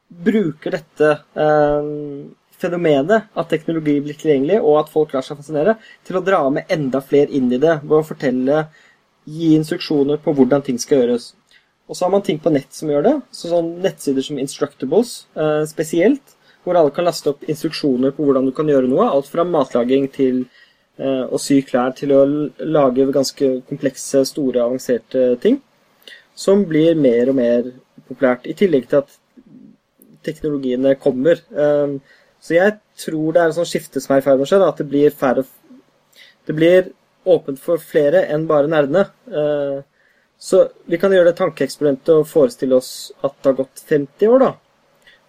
[0.09, 1.89] bruker dette eh,
[2.59, 6.69] fenomenet at teknologi blir tilgjengelig, og at folk lar seg fascinere, til å dra med
[6.71, 8.67] enda flere inn i det ved å fortelle,
[9.29, 11.33] gi instruksjoner på hvordan ting skal gjøres.
[11.89, 15.13] Og så har man ting på nett som gjør det, så sånn nettsider som Instructables
[15.33, 19.07] eh, spesielt, hvor alle kan laste opp instruksjoner på hvordan du kan gjøre noe.
[19.09, 22.21] Alt fra matlaging til eh, å sy klær til å
[22.61, 25.61] lage ganske komplekse, store, avanserte ting.
[26.39, 27.65] som blir mer og mer
[28.07, 28.45] populært.
[28.47, 29.17] I tillegg til at
[30.23, 31.41] teknologiene kommer.
[31.51, 31.97] Um,
[32.39, 34.61] så jeg tror det er en sånn skifte som er i ferd med å skje.
[34.63, 35.45] At det blir færre
[36.47, 36.89] Det blir
[37.29, 39.05] åpent for flere enn bare nerdene.
[39.27, 39.83] Uh,
[40.39, 44.45] så vi kan gjøre det tankeeksperimentet og forestille oss at det har gått 50 år
[44.45, 44.53] da,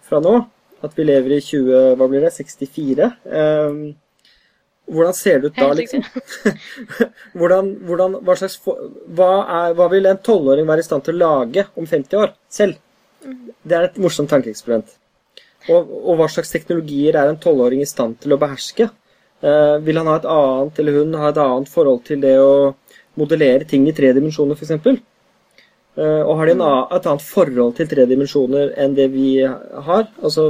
[0.07, 0.37] fra nå.
[0.81, 3.09] At vi lever i 20, hva blir det, 64.
[3.27, 3.81] Um,
[4.91, 6.07] hvordan ser det ut da, liksom?
[7.39, 11.21] hvordan, hvordan, hva, slags, hva, er, hva vil en tolvåring være i stand til å
[11.21, 12.79] lage om 50 år selv?
[13.21, 14.89] Det er et morsomt tankeeksperiment.
[15.69, 18.87] Og, og, hva slags teknologier er en tolvåring i stand til å beherske?
[19.41, 22.73] Eh, vil han ha et annet, eller hun ha et annet forhold til det å
[23.19, 25.01] modellere ting i tre dimensjoner, f.eks.?
[25.91, 26.61] Uh, og har de en,
[26.95, 30.45] et annet forhold til tre dimensjoner enn det vi har, altså,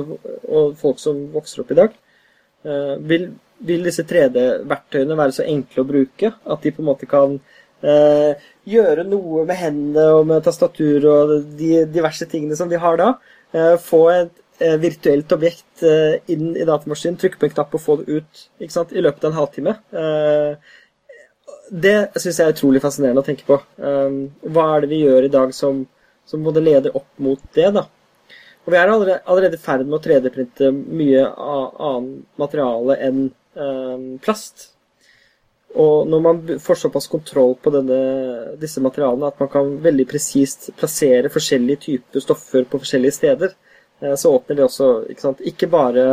[0.45, 1.95] og folk som vokser opp i dag?
[2.62, 3.26] Uh, vil,
[3.65, 8.45] vil, disse 3D-verktøyene være så enkle å bruke at de på en måte kan uh,
[8.69, 13.15] gjøre noe med hendene og med tastatur og de diverse tingene som vi har da?
[13.82, 14.40] få et Eh,
[14.82, 18.93] virtuelt objekt eh, inn i datamaskinen, trykke på en knapp og få det ut sant,
[18.93, 19.76] i løpet av en halvtime.
[20.02, 20.76] Eh,
[21.71, 23.56] det syns jeg er utrolig fascinerende å tenke på.
[23.80, 25.86] Hva er det vi gjør i dag som,
[26.28, 27.69] som både leder opp mot det?
[27.78, 27.86] da?
[28.65, 33.24] Og vi er allerede i ferd med å 3D-printe mye annet materiale enn
[34.19, 34.67] plast.
[35.80, 38.02] Og når man får såpass kontroll på denne,
[38.60, 43.70] disse materialene at man kan veldig presist plassere forskjellige typer stoffer på forskjellige steder, Eh,
[44.17, 45.41] så åpner det også ikke, sant?
[45.45, 46.05] ikke bare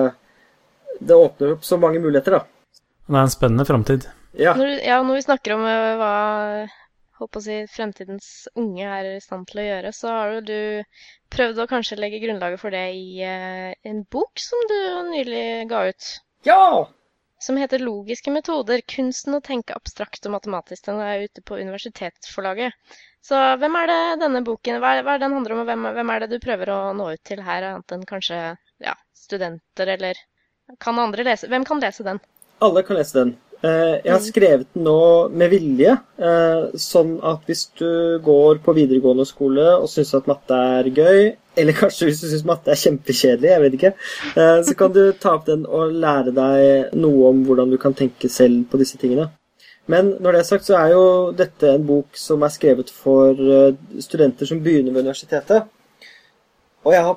[1.00, 2.80] Det åpner opp så mange muligheter, da.
[3.08, 4.08] Det er en spennende framtid.
[4.36, 4.52] Ja.
[4.58, 6.12] Når, ja, når vi snakker om eh, hva
[7.18, 10.60] håper å si, fremtidens unge er i stand til å gjøre, så har jo du
[11.34, 14.78] prøvd å kanskje legge grunnlaget for det i uh, en bok som du
[15.10, 16.12] nylig ga ut.
[16.46, 16.62] Ja!
[17.42, 18.82] Som heter 'Logiske metoder.
[18.90, 20.88] Kunsten å tenke abstrakt og matematisk'.
[20.88, 22.74] Den er ute på universitetsforlaget.
[23.28, 25.88] Så hvem er det denne boken hva er, hva er den handler om, og hvem,
[25.98, 28.38] hvem, er det du prøver å nå ut til her, annet enn kanskje
[28.84, 30.20] ja, studenter, eller
[30.80, 32.20] kan andre lese Hvem kan lese den?
[32.64, 33.36] Alle kan lese den.
[33.58, 34.26] Eh, jeg har mm.
[34.28, 35.00] skrevet den nå
[35.34, 37.90] med vilje, eh, sånn at hvis du
[38.22, 42.46] går på videregående skole og syns at matte er gøy, eller kanskje hvis du syns
[42.46, 43.92] matte er kjempekjedelig, jeg vet ikke,
[44.30, 47.98] eh, så kan du ta opp den og lære deg noe om hvordan du kan
[47.98, 49.26] tenke selv på disse tingene.
[49.88, 51.04] Men når det er sagt, så er jo
[51.36, 55.68] dette en bok som er skrevet for eh, studenter som begynner ved universitetet.
[56.84, 57.16] Og jeg har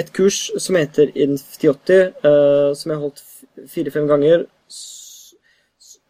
[0.00, 3.20] et kurs som heter INF80, uh, som jeg har holdt
[3.70, 4.42] fire-fem ganger,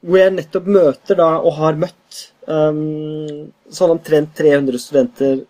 [0.00, 5.42] hvor jeg nettopp møter da, og har møtt um, sånn omtrent 300 studenter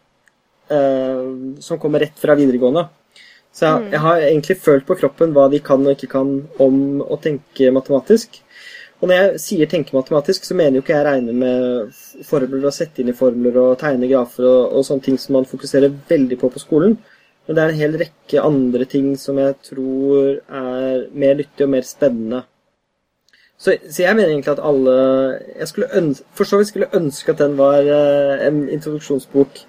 [0.64, 2.86] som kommer rett fra videregående.
[3.54, 3.88] Så jeg, mm.
[3.92, 6.30] jeg, har egentlig følt på kroppen hva de kan og ikke kan
[6.62, 8.40] om å tenke matematisk.
[9.02, 11.90] Og når jeg sier tenke matematisk, så mener jo ikke jeg regne med
[12.24, 15.48] formler og sette inn i formler og tegne grafer og, og, sånne ting som man
[15.50, 16.96] fokuserer veldig på på skolen.
[17.44, 21.72] Men det er en hel rekke andre ting som jeg tror er mer nyttig og
[21.74, 22.44] mer spennende.
[23.58, 24.94] Så, så jeg mener egentlig at alle
[25.54, 29.60] jeg ønske, For så vidt skulle ønske at den var eh, en introduksjonsbok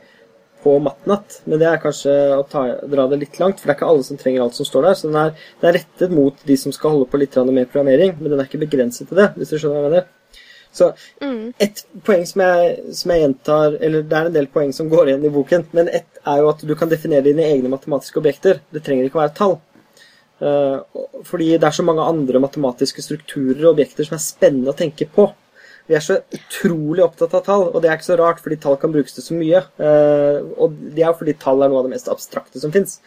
[0.65, 3.77] på Matnat, men det er kanskje å ta, dra det litt langt, for det er
[3.77, 4.97] ikke alle som trenger alt som står der.
[4.97, 8.15] Så den er, den er rettet mot de som skal holde på litt mer programmering,
[8.17, 10.07] men den er ikke begrenset til det, hvis du skjønner hva jeg mener.
[10.75, 10.89] Så
[11.21, 11.53] mm.
[11.61, 15.07] et poeng som jeg, som jeg, gjentar Eller det er en del poeng som går
[15.11, 18.59] igjen i boken, men ett er jo at du kan definere dine egne matematiske objekter.
[18.73, 19.57] Det trenger ikke å være tall.
[20.41, 20.81] Uh,
[21.23, 25.07] fordi det er så mange andre matematiske strukturer og objekter som er spennende å tenke
[25.07, 25.29] på.
[25.85, 28.77] Vi er så utrolig opptatt av tall, og det er ikke så rart, fordi tall
[28.81, 29.61] kan brukes til så mye.
[29.77, 32.97] Eh, og det er jo fordi tall er noe av det mest abstrakte som fins.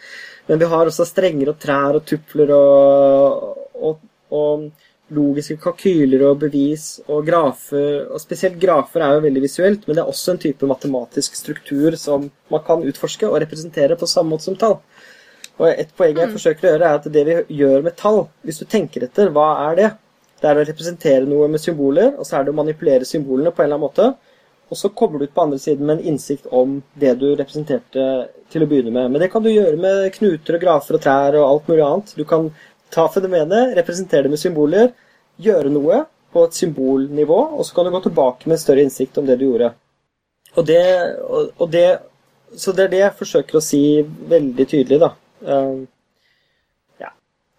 [0.47, 3.99] Men vi har også strenger og trær og tupler og, og,
[4.31, 4.69] og,
[5.09, 8.05] logiske kalkyler og bevis og grafer.
[8.13, 11.97] Og spesielt grafer er jo veldig visuelt, men det er også en type matematisk struktur
[11.97, 14.77] som man kan utforske og representere på samme måte som tall.
[15.59, 16.35] Og et poeng jeg mm.
[16.37, 19.49] forsøker å gjøre, er at det vi gjør med tall, hvis du tenker etter, hva
[19.65, 19.89] er det?
[20.39, 23.63] Det er å representere noe med symboler, og så er det å manipulere symbolene på
[23.63, 24.09] en eller annen måte.
[24.69, 28.05] Og så kommer du ut på andre siden med en innsikt om det du representerte
[28.53, 29.09] til å begynne med.
[29.11, 32.13] Men det kan du gjøre med knuter og grafer og trær og alt mulig annet.
[32.15, 32.51] Du kan
[32.93, 34.93] ta fenomenet, representere det med symboler,
[35.41, 39.17] gjøre noe på et symbolnivå, og så kan du gå tilbake med en større innsikt
[39.17, 39.71] om det du gjorde.
[40.57, 40.83] Og det,
[41.25, 41.87] og, og det,
[42.57, 43.81] så det er det jeg forsøker å si
[44.29, 45.11] veldig tydelig, da.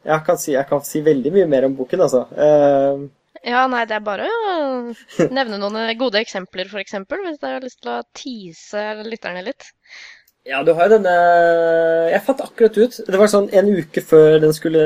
[0.06, 2.22] Jeg kan, si, jeg kan si veldig mye mer om boken, altså.
[2.32, 3.08] Uh,
[3.44, 4.54] ja, nei, det er bare å
[5.36, 9.68] nevne noen gode eksempler, f.eks., hvis jeg har lyst til å tease lytterne litt.
[10.48, 11.12] Ja, du har jo denne
[12.08, 14.80] Jeg fant akkurat ut Det var sånn en uke før den skulle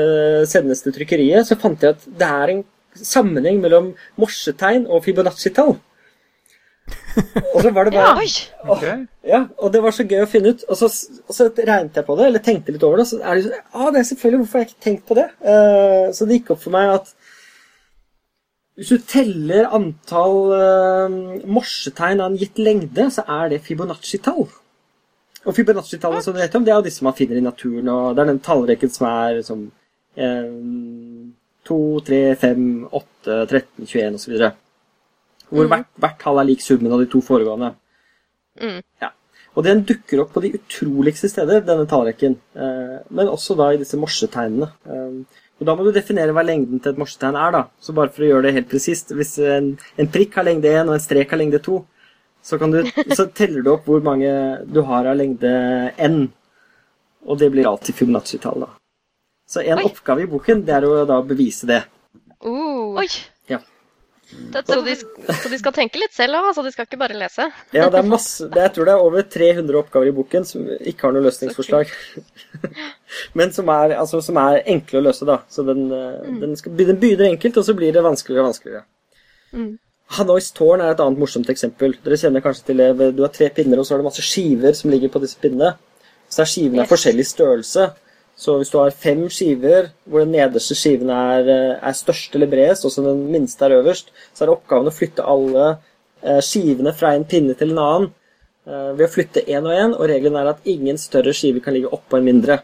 [0.51, 2.63] sendes til trykkeriet, så fant jeg at det er en
[2.95, 5.77] sammenheng mellom morsetegn og Fibonacci-tall.
[7.55, 8.29] Og så var det bare Oi!
[8.65, 8.81] Og,
[9.25, 10.65] Ja, og det var så gøy å finne ut.
[10.69, 10.89] Og så,
[11.25, 13.45] og så regnet jeg på det, eller tenkte litt over det, og så er det
[13.47, 15.29] sånn ah, det er selvfølgelig, hvorfor har jeg ikke tenkt på det?
[15.45, 17.15] Uh, så det gikk opp for meg at
[18.75, 21.15] hvis du teller antall uh,
[21.47, 24.49] morsetegn av en gitt lengde, så er det Fibonacci-tall.
[25.45, 28.17] Og Fibonacci-tallet som du vet om, det er jo disse man finner i naturen, og
[28.17, 29.63] det er den tallrekken som er som
[30.19, 30.51] eh,
[31.69, 34.35] 2, 3, 5, 8, 13, 21 osv.
[35.49, 37.73] Hvor hvert, hvert tall er lik summen av de to foregående.
[38.61, 38.81] Mm.
[39.03, 39.11] Ja.
[39.55, 42.35] Og den dukker opp på de utroligste steder, denne tallrekken.
[42.59, 44.67] Eh, men også da i disse morsetegnene.
[44.83, 47.61] Eh, og da må du definere hva lengden til et morsetegn er, da.
[47.79, 49.13] Så bare for å gjøre det helt presist.
[49.15, 51.77] Hvis en, en prikk har lengde 1 og en strek har lengde 2,
[52.45, 52.81] så, kan du,
[53.17, 54.31] så teller du opp hvor mange
[54.67, 55.53] du har av lengde
[55.95, 56.25] n.
[57.25, 58.73] Og det blir alltid Fibonacci-tall, da.
[59.49, 59.87] Så en Oi.
[59.87, 61.83] oppgave i boken, det er å da bevise det.
[62.43, 62.97] Uh.
[62.99, 63.07] Oi!
[64.25, 64.95] Dette, Så, de,
[65.41, 66.63] så de skal tenke litt selv òg, altså.
[66.65, 67.45] De skal ikke bare lese.
[67.75, 70.65] Ja, det er masse, det, jeg tror det er over 300 oppgaver i boken som
[70.75, 71.93] ikke har noe løsningsforslag.
[73.37, 75.39] Men som er, altså, som er enkle å løse, da.
[75.51, 76.39] Så den, mm.
[76.41, 78.85] den, skal, den begynner enkelt, og så blir det vanskeligere og vanskeligere.
[79.55, 79.73] Mm.
[80.17, 81.95] Hanois tårn er et annet morsomt eksempel.
[82.05, 83.11] Dere kjenner kanskje til det.
[83.17, 85.75] Du har tre pinner, og så har du masse skiver som ligger på disse pinnene.
[86.29, 86.93] Så er skivene av Yes.
[86.93, 87.87] forskjellig størrelse.
[88.35, 92.51] Så hvis du har fem skiver, hvor den nederste skiven er, eh, er størst eller
[92.51, 95.67] bredest, og så den minste er øverst, så er det oppgaven å flytte alle
[96.21, 98.09] eh, skivene fra en pinne til en annen
[98.67, 101.77] eh, ved å flytte én og én, og regelen er at ingen større skive kan
[101.77, 102.59] ligge oppå en mindre.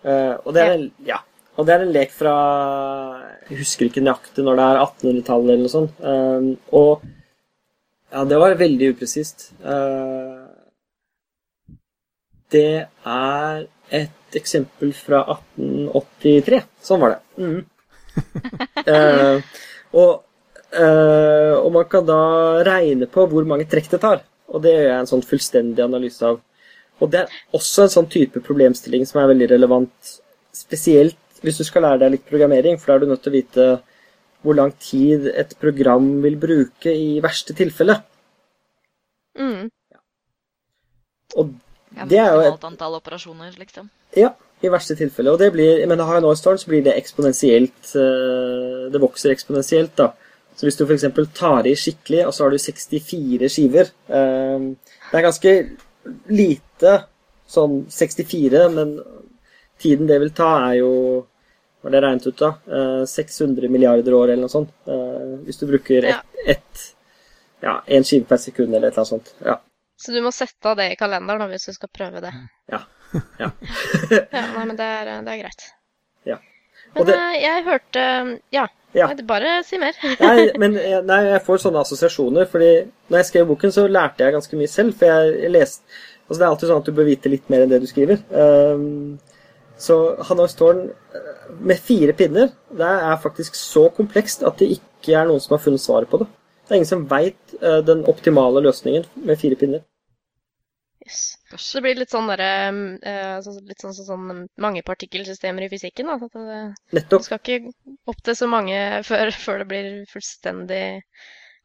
[0.00, 1.18] Og, det er en, ja.
[1.60, 2.30] og det er en lek fra
[3.50, 5.98] Jeg husker ikke nøyaktig når det er 1800-tallet eller noe sånt.
[6.72, 7.02] Og
[8.08, 9.50] ja, det var veldig upresist.
[12.56, 13.60] Det er
[14.00, 16.60] et eksempel fra 1883.
[16.84, 17.22] Sånn var det.
[17.42, 17.60] Mm.
[18.80, 19.36] Eh,
[19.94, 20.22] og,
[20.74, 22.22] eh, og man kan da
[22.66, 24.22] regne på hvor mange trekk det tar.
[24.50, 26.40] Og det gjør jeg en sånn fullstendig analyse av.
[27.00, 30.12] Og det er også en sånn type problemstilling som er veldig relevant,
[30.56, 33.36] spesielt hvis du skal lære deg litt programmering, for da er du nødt til å
[33.38, 33.68] vite
[34.44, 37.98] hvor lang tid et program vil bruke i verste tilfelle.
[39.38, 39.68] Mm.
[41.40, 41.54] Og
[41.96, 43.90] ja, det er jo et antall operasjoner, liksom.
[44.16, 45.32] Ja, i verste tilfelle.
[45.32, 49.34] Og det blir, men har jeg en Oyster, så blir det eksponentielt eh, Det vokser
[49.34, 50.12] eksponentielt, da.
[50.56, 51.06] Så hvis du f.eks.
[51.36, 54.68] tar i skikkelig, og så har du 64 skiver eh,
[55.08, 55.54] Det er ganske
[56.30, 56.94] lite
[57.50, 58.94] sånn 64, men
[59.80, 60.92] tiden det vil ta, er jo
[61.80, 62.52] Hva er det regnet ut, da?
[62.68, 64.72] Eh, 600 milliarder år, eller noe sånt.
[64.86, 66.86] Eh, hvis du bruker ett ett
[67.60, 69.34] Ja, én skive per sekund, eller et eller annet sånt.
[69.44, 69.58] Ja.
[70.00, 72.32] Så du må sette av det i kalenderen hvis du skal prøve det.
[72.72, 72.80] Ja.
[73.40, 73.50] Ja.
[74.30, 75.64] Ja, nei, men det er, det er greit.
[76.28, 76.36] Ja.
[76.94, 78.04] Og Men det- eh, jeg hørte
[78.54, 79.06] Ja, Ja.
[79.06, 79.94] Nei, bare si mer.
[80.20, 82.70] Nei, men jeg- nei, jeg får sånne assosiasjoner, fordi
[83.10, 84.96] når jeg skrev boken, så lærte jeg ganske mye selv.
[84.98, 85.82] For jeg, leste
[86.30, 88.20] Altså, det er alltid sånn at du bør vite litt mer enn det du skriver.
[88.30, 89.18] Um,
[89.78, 89.96] så
[90.28, 95.26] Hanois tårn eh, med fire pinner, det er faktisk så komplekst at det ikke er
[95.26, 96.28] noen som har funnet svaret på det.
[96.68, 99.82] Det er ingen som veit den optimale løsningen med fire pinner.
[101.10, 101.22] Yes.
[101.58, 106.12] Så det blir litt sånn derre eh, Litt sånn som sånn, mange partikkelsystemer i fysikken.
[106.12, 106.30] Da.
[106.30, 107.74] At det, du skal ikke
[108.10, 110.84] opp til så mange før, før det blir fullstendig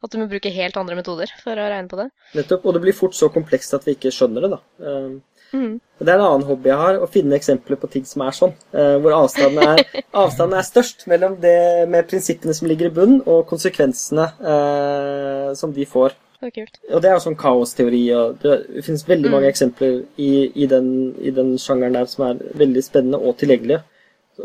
[0.02, 2.10] At du må bruke helt andre metoder for å regne på det.
[2.40, 2.66] nettopp.
[2.66, 4.60] Og det blir fort så komplekst at vi ikke skjønner det, da.
[4.82, 5.16] Um,
[5.54, 5.78] Mm.
[5.98, 8.52] Det er en annen hobby jeg har, å finne eksempler på ting som er sånn.
[8.76, 9.82] eh, hvor avstanden er,
[10.24, 15.72] avstanden er størst mellom det med prinsippene som ligger i bunnen, og konsekvensene eh, som
[15.76, 16.16] de får.
[16.46, 16.78] Så kult.
[16.92, 20.88] Og det er jo sånn kaosteori, og det finnes veldig mange eksempler i, i, den,
[21.18, 23.82] i den sjangeren der som er veldig spennende og tilgjengelige.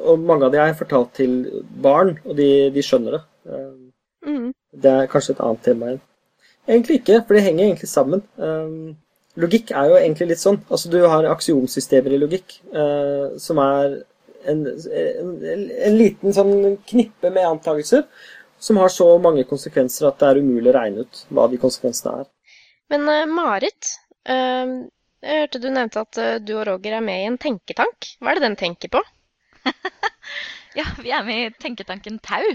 [0.02, 1.38] Og mange av de har jeg fortalt til
[1.84, 3.24] barn, og de, de skjønner det.
[3.52, 3.72] Eh,
[4.22, 4.52] Mm.
[4.84, 6.02] det er kanskje et annet tema igjen.
[6.70, 8.22] Egentlig ikke, for det henger egentlig sammen.
[8.38, 8.92] Um,
[9.42, 10.60] logikk er jo egentlig litt sånn.
[10.70, 13.96] Altså, du har aksiomsystemer i logikk, eh, som er
[14.46, 15.32] en, en,
[15.88, 18.06] en liten sånn knippe med antakelser
[18.62, 22.22] som har så mange konsekvenser at det er umulig å regne ut hva de konsekvensene
[22.22, 22.28] er.
[22.94, 23.96] Men eh, Marit,
[24.30, 24.76] eh,
[25.22, 28.12] jeg hørte du nevnte at eh, du og Roger er med i en tenketank.
[28.20, 29.04] Hva er det den tenker på?
[30.72, 32.46] Ja, vi er med i tenketanken Tau.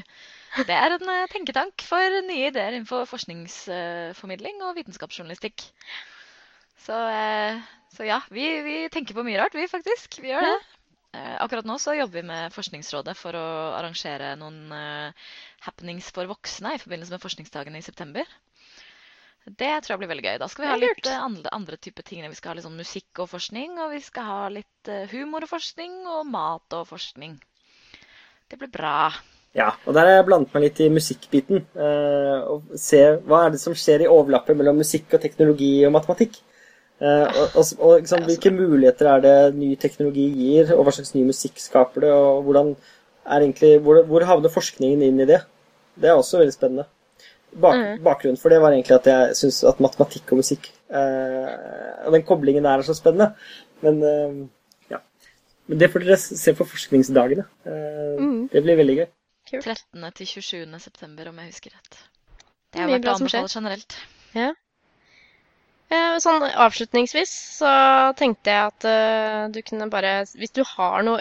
[0.64, 5.66] Det er en tenketank for nye ideer innenfor forskningsformidling og vitenskapsjournalistikk.
[6.80, 6.96] Så,
[7.92, 10.16] så ja, vi, vi tenker på mye rart, vi faktisk.
[10.24, 10.56] Vi gjør det.
[11.16, 13.44] Eh, Akkurat nå så jobber vi med Forskningsrådet for å
[13.78, 15.28] arrangere noen eh,
[15.66, 18.26] happenings for voksne i forbindelse med forskningsdagene i september.
[19.46, 20.38] Det tror jeg blir veldig gøy.
[20.42, 22.24] Da skal vi ha litt eh, andre, andre typer ting.
[22.26, 25.52] Vi skal ha litt sånn musikk og forskning, og vi skal ha litt humor og
[25.54, 27.38] forskning, og mat og forskning.
[28.50, 29.12] Det blir bra.
[29.56, 31.62] Ja, og der har jeg blandet meg litt i musikkbiten.
[32.52, 36.36] og se hva er det som skjer i overlappet mellom musikk og teknologi og matematikk.
[37.00, 41.14] Eh, og og, og liksom, hvilke muligheter er det ny teknologi gir, og hva slags
[41.14, 42.74] ny musikk skaper det, og hvordan
[43.26, 45.42] er egentlig, hvor, hvor havner forskningen inn i det?
[45.96, 46.86] Det er også veldig spennende.
[47.56, 48.02] Bak, Mm.
[48.04, 52.24] Bakgrunnen for det var egentlig at jeg syns at matematikk og musikk eh, Og den
[52.26, 53.30] koblingen der er så spennende.
[53.80, 54.34] Men eh,
[54.92, 54.98] ja.
[55.66, 57.46] Men det får dere se på forskningsdagene.
[57.64, 58.48] Eh, Mm.
[58.48, 59.06] Det blir veldig gøy.
[59.50, 59.64] Kult.
[59.64, 60.04] 13.
[60.16, 60.78] til 27.
[60.80, 61.98] september, om jeg husker rett.
[62.72, 63.96] Det har er anbefalt verdt å anbefale generelt.
[64.34, 64.52] Eh,
[65.86, 67.72] Sånn avslutningsvis så
[68.18, 71.20] tenkte jeg at uh, du kunne bare Hvis du har noen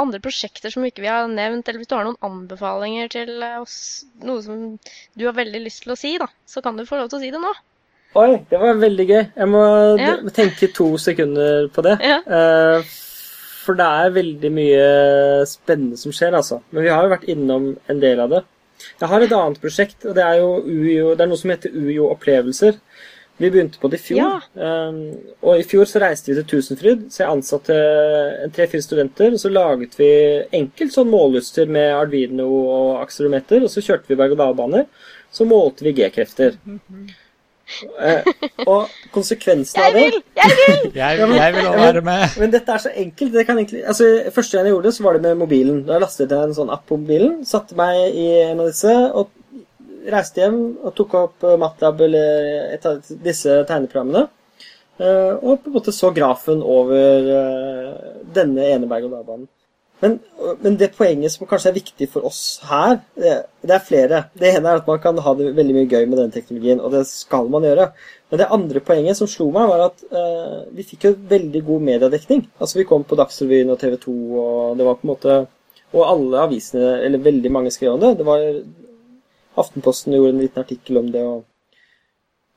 [0.00, 3.60] andre prosjekter som ikke vi har nevnt, eller hvis du har noen anbefalinger til eh,
[3.60, 3.76] oss,
[4.26, 4.64] noe som
[5.14, 7.22] du har veldig lyst til å si, da, så kan du få lov til å
[7.22, 7.52] si det nå.
[8.18, 9.22] Oi, det var veldig gøy.
[9.36, 9.62] Jeg må
[10.02, 10.16] Ja.
[10.34, 11.94] tenke to sekunder på det.
[12.02, 12.18] Ja.
[12.26, 12.82] Uh,
[13.64, 14.88] For det er veldig mye
[15.48, 16.58] spennende som skjer, altså.
[16.74, 18.42] Men vi har jo vært innom en del av det.
[19.00, 21.72] Jeg har et annet prosjekt, og det er jo UiO, det er noe som heter
[21.72, 22.76] UiO Opplevelser.
[23.42, 24.20] Vi begynte på det i fjor.
[24.20, 24.34] Ja.
[24.62, 24.98] eh,
[25.42, 27.78] og i fjor så reiste vi til Tusenfryd, så jeg ansatte
[28.44, 29.34] en tre-fire studenter.
[29.34, 30.12] Og så laget vi
[30.54, 34.86] enkelt sånn målutstyr med Arduino og akselerometer, og så kjørte vi berg-og-dal-baner.
[35.34, 36.60] Så målte vi G-krefter.
[37.98, 38.26] Eh,
[38.68, 40.90] og konsekvensen av det Jeg vil!
[41.00, 41.36] Jeg, vil!
[41.38, 42.24] jeg vil også være med.
[42.42, 43.32] Men dette er så enkelt.
[43.32, 45.80] Det kan egentlig, altså, første gang jeg gjorde det, så var det med mobilen.
[45.88, 49.32] Da lastet jeg en sånn app på mobilen, satte meg i en av disse og
[50.12, 52.38] reiste hjem og tok opp eh, MATLAB eller
[52.74, 54.26] et av disse tegneprogrammene.
[54.98, 57.92] eh, Og på en måte så grafen over eh,
[58.36, 59.48] denne ene berg-og-dal-banen.
[60.02, 60.18] Men,
[60.60, 64.18] men det poenget som kanskje er viktig for oss her, det, er flere.
[64.36, 66.92] Det ene er at man kan ha det veldig mye gøy med denne teknologien, og
[66.92, 67.86] det skal man gjøre.
[68.28, 70.02] Men det andre poenget som slo meg, var at
[70.76, 72.42] vi fikk jo veldig god mediedekning.
[72.58, 75.38] Altså Vi kom på Dagsrevyen og TV 2, og det var på en måte
[75.94, 78.16] Og alle avisene, eller veldig mange skrev om det.
[78.18, 78.44] Det var
[79.60, 81.22] Aftenposten gjorde en liten artikkel om det.
[81.22, 81.44] Og,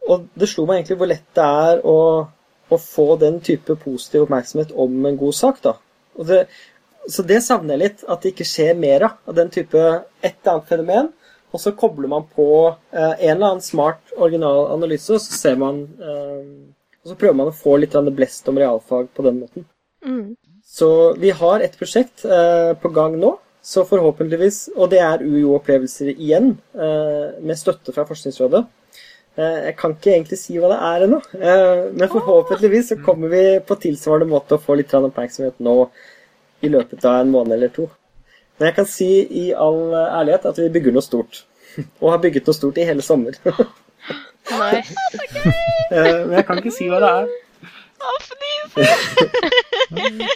[0.07, 1.99] og det slo meg egentlig hvor lett det er å,
[2.69, 5.61] å få den type positiv oppmerksomhet om en god sak.
[5.65, 5.77] da.
[6.27, 6.41] Det,
[7.07, 9.21] så det savner jeg litt, at det ikke skjer mer av.
[9.29, 11.13] Av den type et eller annet fenomen.
[11.55, 15.55] Og så kobler man på eh, en eller annen smart, original analyse, og så ser
[15.61, 16.41] man eh,
[17.05, 19.65] Og så prøver man å få litt blest om realfag på den måten.
[20.03, 20.35] Mm.
[20.67, 23.37] Så vi har et prosjekt eh, på gang nå.
[23.67, 28.61] Så forhåpentligvis, og det er UiO-opplevelser igjen, eh, med støtte fra Forskningsrådet.
[29.37, 33.27] Eh, jeg kan ikke egentlig si hva det er ennå, eh, men forhåpentligvis så kommer
[33.33, 35.89] vi på tilsvarende måte å få litt oppmerksomhet nå
[36.63, 37.89] i løpet av en måned eller to.
[38.57, 39.09] Men jeg kan si
[39.43, 41.43] i all ærlighet at vi bygger noe stort.
[42.01, 43.35] Og har bygget noe stort i hele sommer.
[44.47, 44.95] Nice.
[45.91, 47.27] Eh, men jeg kan ikke si hva det er.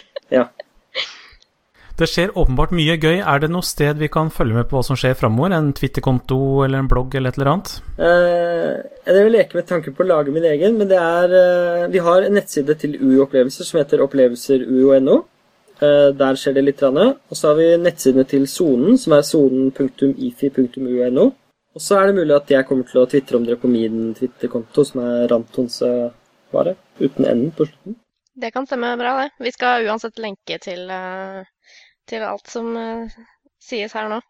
[0.36, 0.44] Ja.
[1.98, 3.18] Det skjer åpenbart mye gøy.
[3.20, 5.52] Er det noe sted vi kan følge med på hva som skjer framover?
[5.56, 7.74] En Twitter-konto eller en blogg eller et eller annet?
[7.98, 8.72] Eh,
[9.10, 12.00] jeg vil leke med tanken på å lage min egen, men det er eh, Vi
[12.06, 15.18] har en nettside til UI-opplevelser som heter opplevelseruo.no.
[15.82, 16.82] Eh, der skjer det litt.
[16.82, 21.26] Og så har vi nettsidene til Sonen, som er sonen.ifi.uo.no.
[21.72, 24.12] Og så er det mulig at jeg kommer til å tvitre om dere på min
[24.16, 27.96] Twitter-konto, som er Rantonsvare, uten enden på slutten.
[28.32, 29.30] Det kan stemme bra, det.
[29.44, 31.42] Vi skal uansett lenke til, eh,
[32.12, 33.16] til alt som eh,
[33.62, 34.20] sies her nå.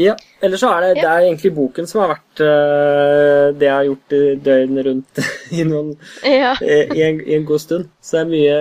[0.00, 3.74] Ja, Eller så er det, det er egentlig boken som har vært uh, det jeg
[3.76, 5.20] har gjort døgnet rundt
[5.54, 5.92] i, noen,
[6.26, 6.56] Ja.
[6.58, 7.92] i, en, i en god stund.
[8.02, 8.56] Så det er, mye,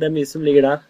[0.00, 0.86] det er mye som ligger der.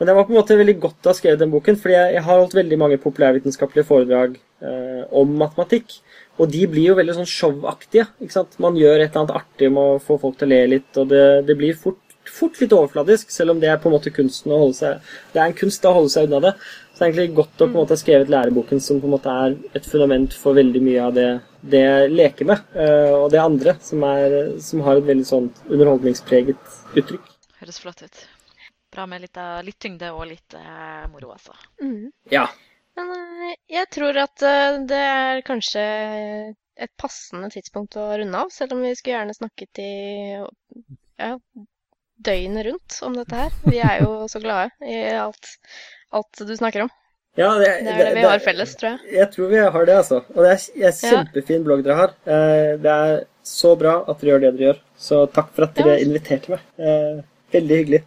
[0.00, 2.14] Men det var på en måte veldig godt å ha skrevet den boken, fordi jeg,
[2.16, 4.34] jeg har holdt veldig mange populærvitenskapelige foredrag
[4.66, 6.00] uh, om matematikk.
[6.40, 8.08] Og de blir jo veldig sånn showaktige.
[8.18, 8.58] ikke sant?
[8.64, 11.10] Man gjør et eller annet artig med å få folk til å le litt, og
[11.12, 12.00] det, det blir fort,
[12.32, 15.40] fort litt overfladisk, selv om det er på en måte kunsten å holde seg Det
[15.40, 16.54] er en kunst å holde seg unna det.
[16.92, 19.14] Så det er egentlig godt å på en måte ha skrevet læreboken, som på en
[19.16, 21.28] måte er et fundament for veldig mye av det,
[21.74, 25.48] det jeg leker med, eh, og det andre, som, er, som har et veldig sånn
[25.68, 27.30] underholdningspreget uttrykk.
[27.60, 28.24] Høres flott ut.
[28.90, 31.54] Bra med litt, litt tyngde og litt eh, moro, altså.
[31.82, 32.10] Mm.
[32.32, 32.48] Ja.
[32.98, 35.84] Men eh, jeg tror at eh, det er kanskje
[36.80, 39.90] et passende tidspunkt å runde av, selv om vi skulle gjerne snakket i
[40.40, 41.34] ja,
[42.22, 43.50] døgnet rundt om dette her.
[43.64, 45.52] Vi er jo så glade i alt,
[46.12, 46.90] alt du snakker om.
[47.38, 49.12] Ja, det, Det er det vi har felles, tror jeg.
[49.14, 50.16] Jeg tror vi har det, altså.
[50.34, 50.90] Og det er Ja.
[50.90, 52.14] kjempefin blogg dere har.
[52.26, 54.80] Eh, Det er så bra at dere gjør det dere gjør.
[54.98, 56.04] Så takk for at dere Ja.
[56.04, 56.60] inviterte meg.
[56.78, 58.02] Eh, Veldig hyggelig.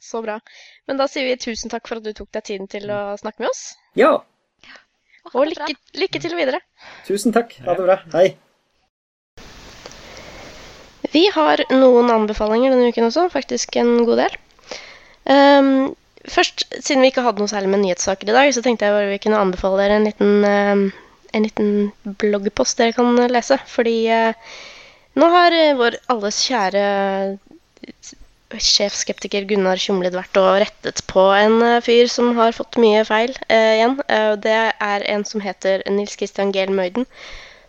[0.00, 0.38] Så bra.
[0.86, 3.40] Men da sier vi tusen takk for at du tok deg tiden til å snakke
[3.40, 3.74] med oss.
[3.96, 4.18] Ja,
[5.32, 6.60] Og er lykke, lykke til videre.
[7.06, 7.54] tusen takk.
[7.64, 7.96] Ha det bra.
[8.12, 8.36] Hei.
[11.14, 14.36] Vi har noen anbefalinger denne uken også, faktisk en god del.
[15.30, 15.94] Um,
[16.28, 19.12] først, siden vi ikke hadde noe særlig med nyhetssaker i dag, så tenkte jeg bare
[19.12, 20.84] vi kunne anbefale dere en liten, um,
[21.34, 23.60] en liten bloggpost dere kan lese.
[23.70, 24.52] Fordi uh,
[25.14, 26.86] nå har eh, vår alles kjære
[28.60, 33.32] sjefskeptiker Gunnar Tjumlid vært og rettet på en eh, fyr som har fått mye feil
[33.48, 33.96] eh, igjen.
[34.08, 37.06] Eh, det er en som heter Nils Christian Gehl Møyden,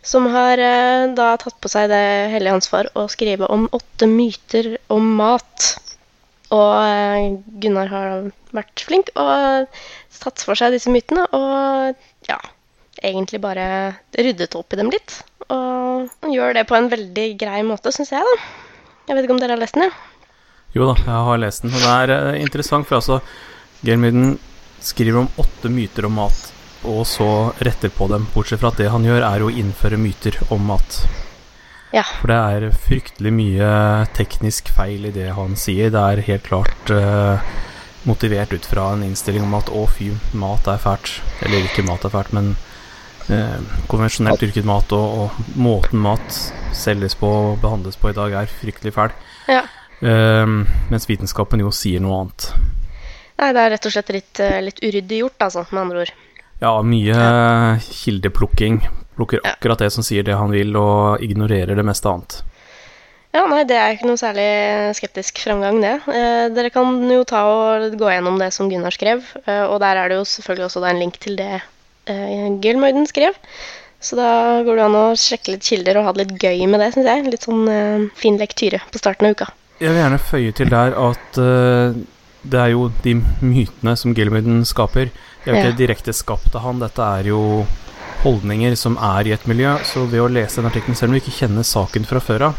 [0.06, 4.76] som har eh, da tatt på seg det hellige ansvar å skrive om åtte myter
[4.92, 5.70] om mat.
[6.54, 7.32] Og eh,
[7.62, 9.66] Gunnar har vært flink og
[10.22, 11.96] tatt for seg disse mytene og
[12.30, 12.38] ja,
[13.02, 13.66] egentlig bare
[14.16, 15.18] ryddet opp i dem litt.
[15.50, 18.36] Og han gjør det på en veldig grei måte, syns jeg, da.
[19.06, 20.12] Jeg vet ikke om dere har lest den, ja?
[20.74, 21.74] Jo da, jeg har lest den.
[21.74, 23.20] Og det er eh, interessant, for altså
[23.86, 24.36] Gelmyden
[24.82, 26.38] skriver om åtte myter om mat,
[26.86, 27.28] og så
[27.64, 28.26] retter på dem.
[28.34, 31.00] Bortsett fra at det han gjør, er å innføre myter om mat.
[31.94, 32.04] Ja.
[32.20, 33.70] For det er fryktelig mye
[34.16, 35.92] teknisk feil i det han sier.
[35.94, 37.46] Det er helt klart eh,
[38.08, 41.18] motivert ut fra en innstilling om at å, fy, mat er fælt.
[41.46, 42.52] Eller ikke mat er fælt, men
[43.32, 43.56] eh,
[43.90, 46.42] konvensjonelt dyrket mat og, og måten mat
[46.76, 49.16] selges på og behandles på i dag, er fryktelig fæl.
[49.50, 49.64] ja.
[50.04, 52.50] Ehm, mens vitenskapen jo sier noe annet.
[53.36, 56.12] Nei, det er rett og slett litt, eh, litt uryddig gjort, altså, med andre ord.
[56.60, 58.80] Ja, mye kildeplukking.
[59.16, 59.52] Plukker Ja.
[59.52, 62.42] akkurat det som sier det han vil, og ignorerer det meste annet.
[63.32, 65.94] Ja, nei, det er ikke noe særlig skeptisk framgang, det.
[66.08, 69.96] Eh, dere kan jo ta og gå gjennom det som Gunnar skrev, eh, og der
[69.96, 71.60] er det jo selvfølgelig også en link til det
[72.06, 73.34] eh, Gilmøyden skrev.
[74.00, 76.80] Så da går det an å sjekke litt kilder og ha det litt gøy med
[76.80, 77.24] det, syns jeg.
[77.32, 79.48] Litt sånn eh, fin lektyre på starten av uka.
[79.80, 81.96] Jeg vil gjerne føye til der at eh,
[82.46, 85.10] det er jo de mytene som Gilmuden skaper.
[85.46, 85.78] Det er jo ikke Ja.
[85.86, 87.66] direkte skapt av han, dette er jo
[88.24, 89.76] holdninger som er i et miljø.
[89.86, 92.54] Så ved å lese den artikkelen, selv om du ikke kjenner saken fra før av,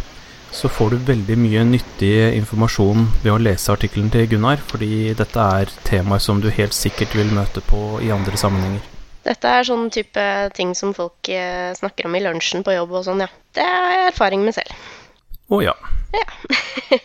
[0.55, 5.35] så får du veldig mye nyttig informasjon ved å lese artikkelen til Gunnar, fordi dette
[5.59, 8.79] er temaer som du helt sikkert vil møte på i andre sammenhenger.
[9.27, 10.23] Dette er sånn type
[10.55, 13.27] ting som folk eh, snakker om i lunsjen på jobb og sånn, ja.
[13.53, 14.71] Det har jeg erfaring med selv.
[15.51, 15.75] Å ja.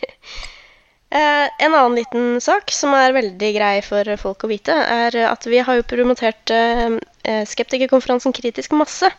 [1.13, 5.45] Eh, en annen liten sak som er veldig grei for folk å vite, er at
[5.45, 9.11] vi har jo promotert eh, eh, skeptikerkonferansen Kritisk masse,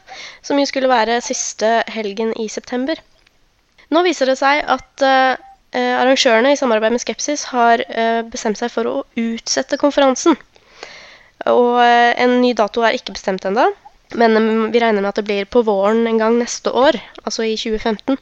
[0.42, 2.98] som jo skulle være siste helgen i september.
[3.94, 5.36] Nå viser det seg at eh,
[5.76, 10.34] eh, arrangørene i samarbeid med Skepsis har eh, bestemt seg for å utsette konferansen.
[11.50, 13.68] Og en ny dato er ikke bestemt ennå,
[14.16, 17.44] men mm, vi regner med at det blir på våren en gang neste år, altså
[17.44, 18.18] i 2015.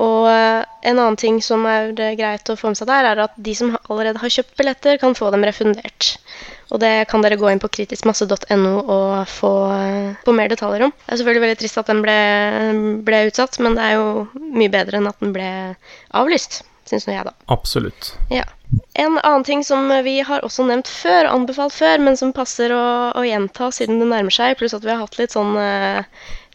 [0.00, 3.24] Og eh, en annen ting som er eh, greit å få med seg der, er
[3.26, 6.14] at de som allerede har kjøpt billetter, kan få dem refundert.
[6.70, 10.94] Og det kan dere gå inn på kritiskmasse.no og få, eh, få mer detaljer om.
[11.02, 12.16] Det er selvfølgelig veldig trist at den ble,
[13.06, 14.08] ble utsatt, men det er jo
[14.54, 15.50] mye bedre enn at den ble
[16.16, 17.36] avlyst, syns nå jeg, da.
[17.52, 18.14] Absolutt.
[18.32, 18.46] Ja.
[18.94, 22.84] En annen ting som vi har også nevnt før, anbefalt før, men som passer å,
[23.18, 26.06] å gjenta siden det nærmer seg, pluss at vi har hatt litt sånn uh,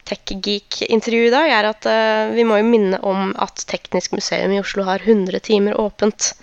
[0.05, 4.61] tech-geek-intervju i dag, er at eh, vi må jo minne om at Teknisk museum i
[4.61, 6.33] Oslo har 100 timer åpent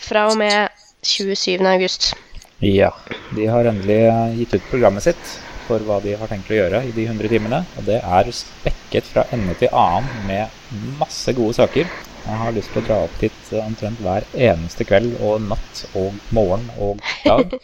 [0.00, 0.70] fra og med
[1.02, 1.58] 27.
[1.66, 2.12] august.
[2.60, 2.92] Ja,
[3.36, 6.82] de har endelig eh, gitt ut programmet sitt for hva de har tenkt å gjøre
[6.88, 7.62] i de 100 timene.
[7.78, 11.90] Og det er spekket fra ende til annen med masse gode saker.
[12.20, 15.84] Jeg har lyst til å dra opp dit eh, omtrent hver eneste kveld og natt
[15.98, 17.58] og morgen og dag.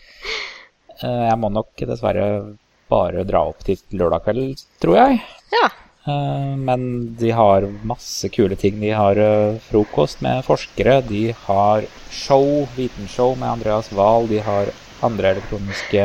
[0.96, 2.56] Jeg må nok dessverre
[2.90, 5.20] bare dra opp til lørdag kveld, tror jeg.
[5.52, 5.66] Ja.
[6.06, 8.78] Eh, Men de har masse kule ting.
[8.80, 11.00] De har eh, frokost med forskere.
[11.08, 14.28] De har show, vitenshow med Andreas Wahl.
[14.30, 14.70] De har
[15.02, 16.04] andre elektroniske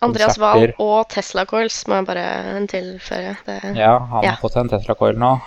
[0.00, 3.36] Andreas Wahl og Tesla Coils må jeg bare tilføre.
[3.46, 4.30] Det, Ja, han Ja.
[4.30, 5.40] har fått en Tesla Coil nå.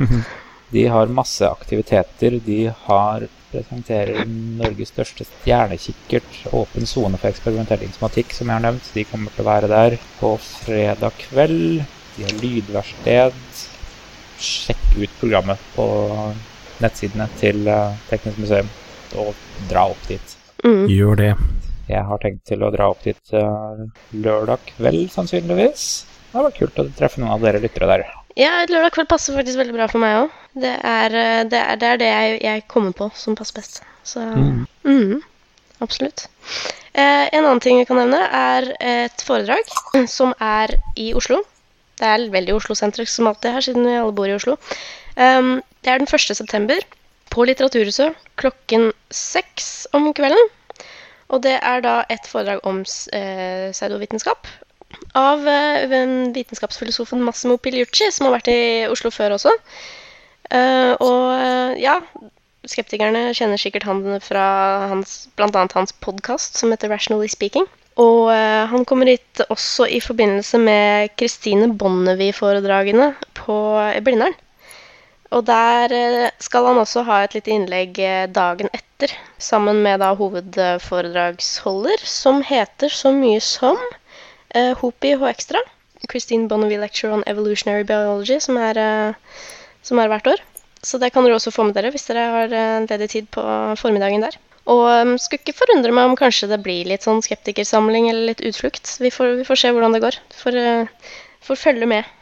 [0.74, 2.40] De har masse aktiviteter.
[2.42, 8.90] De har presenterer Norges største stjernekikkert, åpen sone for eksperimentell informatikk, som jeg har nevnt.
[8.96, 11.84] De kommer til å være der på fredag kveld.
[12.16, 13.38] De har lydverksted.
[14.44, 15.86] Sjekk ut programmet på
[16.82, 18.70] nettsidene til eh, Teknisk museum,
[19.20, 19.34] og
[19.70, 20.34] dra opp dit.
[20.64, 20.88] mm.
[20.90, 21.30] Gjør det.
[21.88, 23.84] Jeg har tenkt til å dra opp dit eh,
[24.24, 25.88] lørdag kveld, sannsynligvis.
[26.08, 28.06] Det hadde vært kult å treffe noen av dere lyttere der.
[28.34, 30.38] Ja, lørdag kveld passer faktisk veldig bra for meg òg.
[30.58, 33.82] Det, eh, det det, er det jeg, jeg kommer på som passer best.
[34.02, 35.20] Så mhm,
[35.84, 36.26] absolutt.
[36.94, 39.70] Eh, en annen ting vi kan nevne, er et foredrag
[40.10, 41.42] som er i Oslo.
[41.98, 44.58] Det er veldig Oslo-sentrisk som alltid her, siden vi alle bor i Oslo.
[45.14, 46.34] Um, det er den 1.
[46.34, 46.82] september
[47.30, 50.50] på Litteraturhuset klokken seks om kvelden.
[51.30, 52.82] Og det er da et foredrag om
[53.14, 54.50] eh, pseudovitenskap
[55.14, 55.86] av eh,
[56.34, 59.52] vitenskapsfilosofen Massimo Piliucci, som har vært i Oslo før også.
[60.50, 61.98] Eh, og eh, ja,
[62.68, 64.44] skeptikerne kjenner sikkert han fra
[64.92, 67.66] hans, annet hans podkast som heter Rationally Speaking.
[68.00, 73.58] Og han kommer hit også i forbindelse med Christine Bonnevie-foredragene på
[74.02, 74.34] Blindern.
[75.30, 75.94] Og der
[76.42, 78.00] skal han også ha et lite innlegg
[78.34, 83.78] dagen etter, sammen med da hovedforedragsholder, som heter så mye som
[84.54, 85.62] eh, Hopi H Extra.
[86.10, 89.14] Christine Bonnevie Lecture on Evolutionary Biology, som er, uh,
[89.82, 90.42] som er hvert år.
[90.84, 93.44] Så det kan dere også få med dere hvis dere har uh, ledig tid på
[93.80, 94.36] formiddagen der.
[94.70, 98.44] Og um, skulle ikke forundre meg om kanskje det blir litt sånn skeptikersamling eller litt
[98.44, 98.96] utflukt.
[99.00, 100.20] Vi får, vi får se hvordan det går.
[100.42, 101.10] Får, uh,
[101.44, 102.12] får følge med.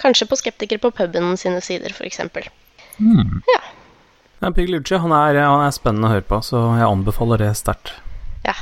[0.00, 2.20] Kanskje på skeptikere på puben sine sider, f.eks.
[3.00, 3.40] Mm.
[3.48, 3.62] Ja.
[4.42, 7.94] Ja, Pigliucci han han er spennende å høre på, så jeg anbefaler det sterkt.
[8.46, 8.56] ja.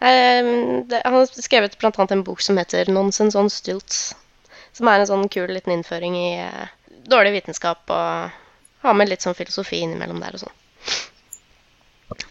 [0.00, 4.14] Um, det, han har skrevet annet en bok som heter 'Nonsense on Stilts'.
[4.72, 6.68] Som er en sånn kul liten innføring i uh,
[7.04, 8.30] dårlig vitenskap og
[8.80, 10.56] har med litt sånn filosofi innimellom der og sånn.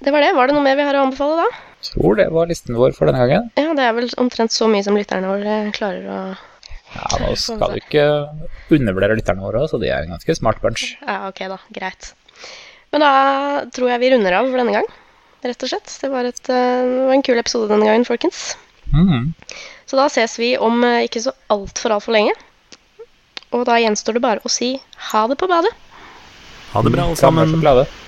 [0.04, 0.34] Det var det.
[0.36, 1.50] Var det noe mer vi har å anbefale da?
[1.94, 3.52] Tror det var listen vår for denne gangen.
[3.60, 6.20] Ja, det er vel omtrent så mye som lytterne våre klarer å
[6.90, 8.06] Ja, Nå skal du ikke
[8.74, 10.96] undervurdere lytterne våre, så de er en ganske smart bunch.
[11.06, 11.60] Ja, ok da.
[11.76, 12.16] Greit.
[12.90, 13.12] Men da
[13.70, 14.90] tror jeg vi runder av for denne gang,
[15.46, 15.94] rett og slett.
[16.02, 18.54] Det var, et, eh, det var en kul episode denne gangen, folkens.
[18.94, 19.34] Mm.
[19.90, 22.36] Så da ses vi om eh, ikke så altfor altfor lenge.
[23.56, 24.76] Og da gjenstår det bare å si
[25.12, 25.72] ha det på badet.
[26.74, 27.56] Ha det bra, alle sammen.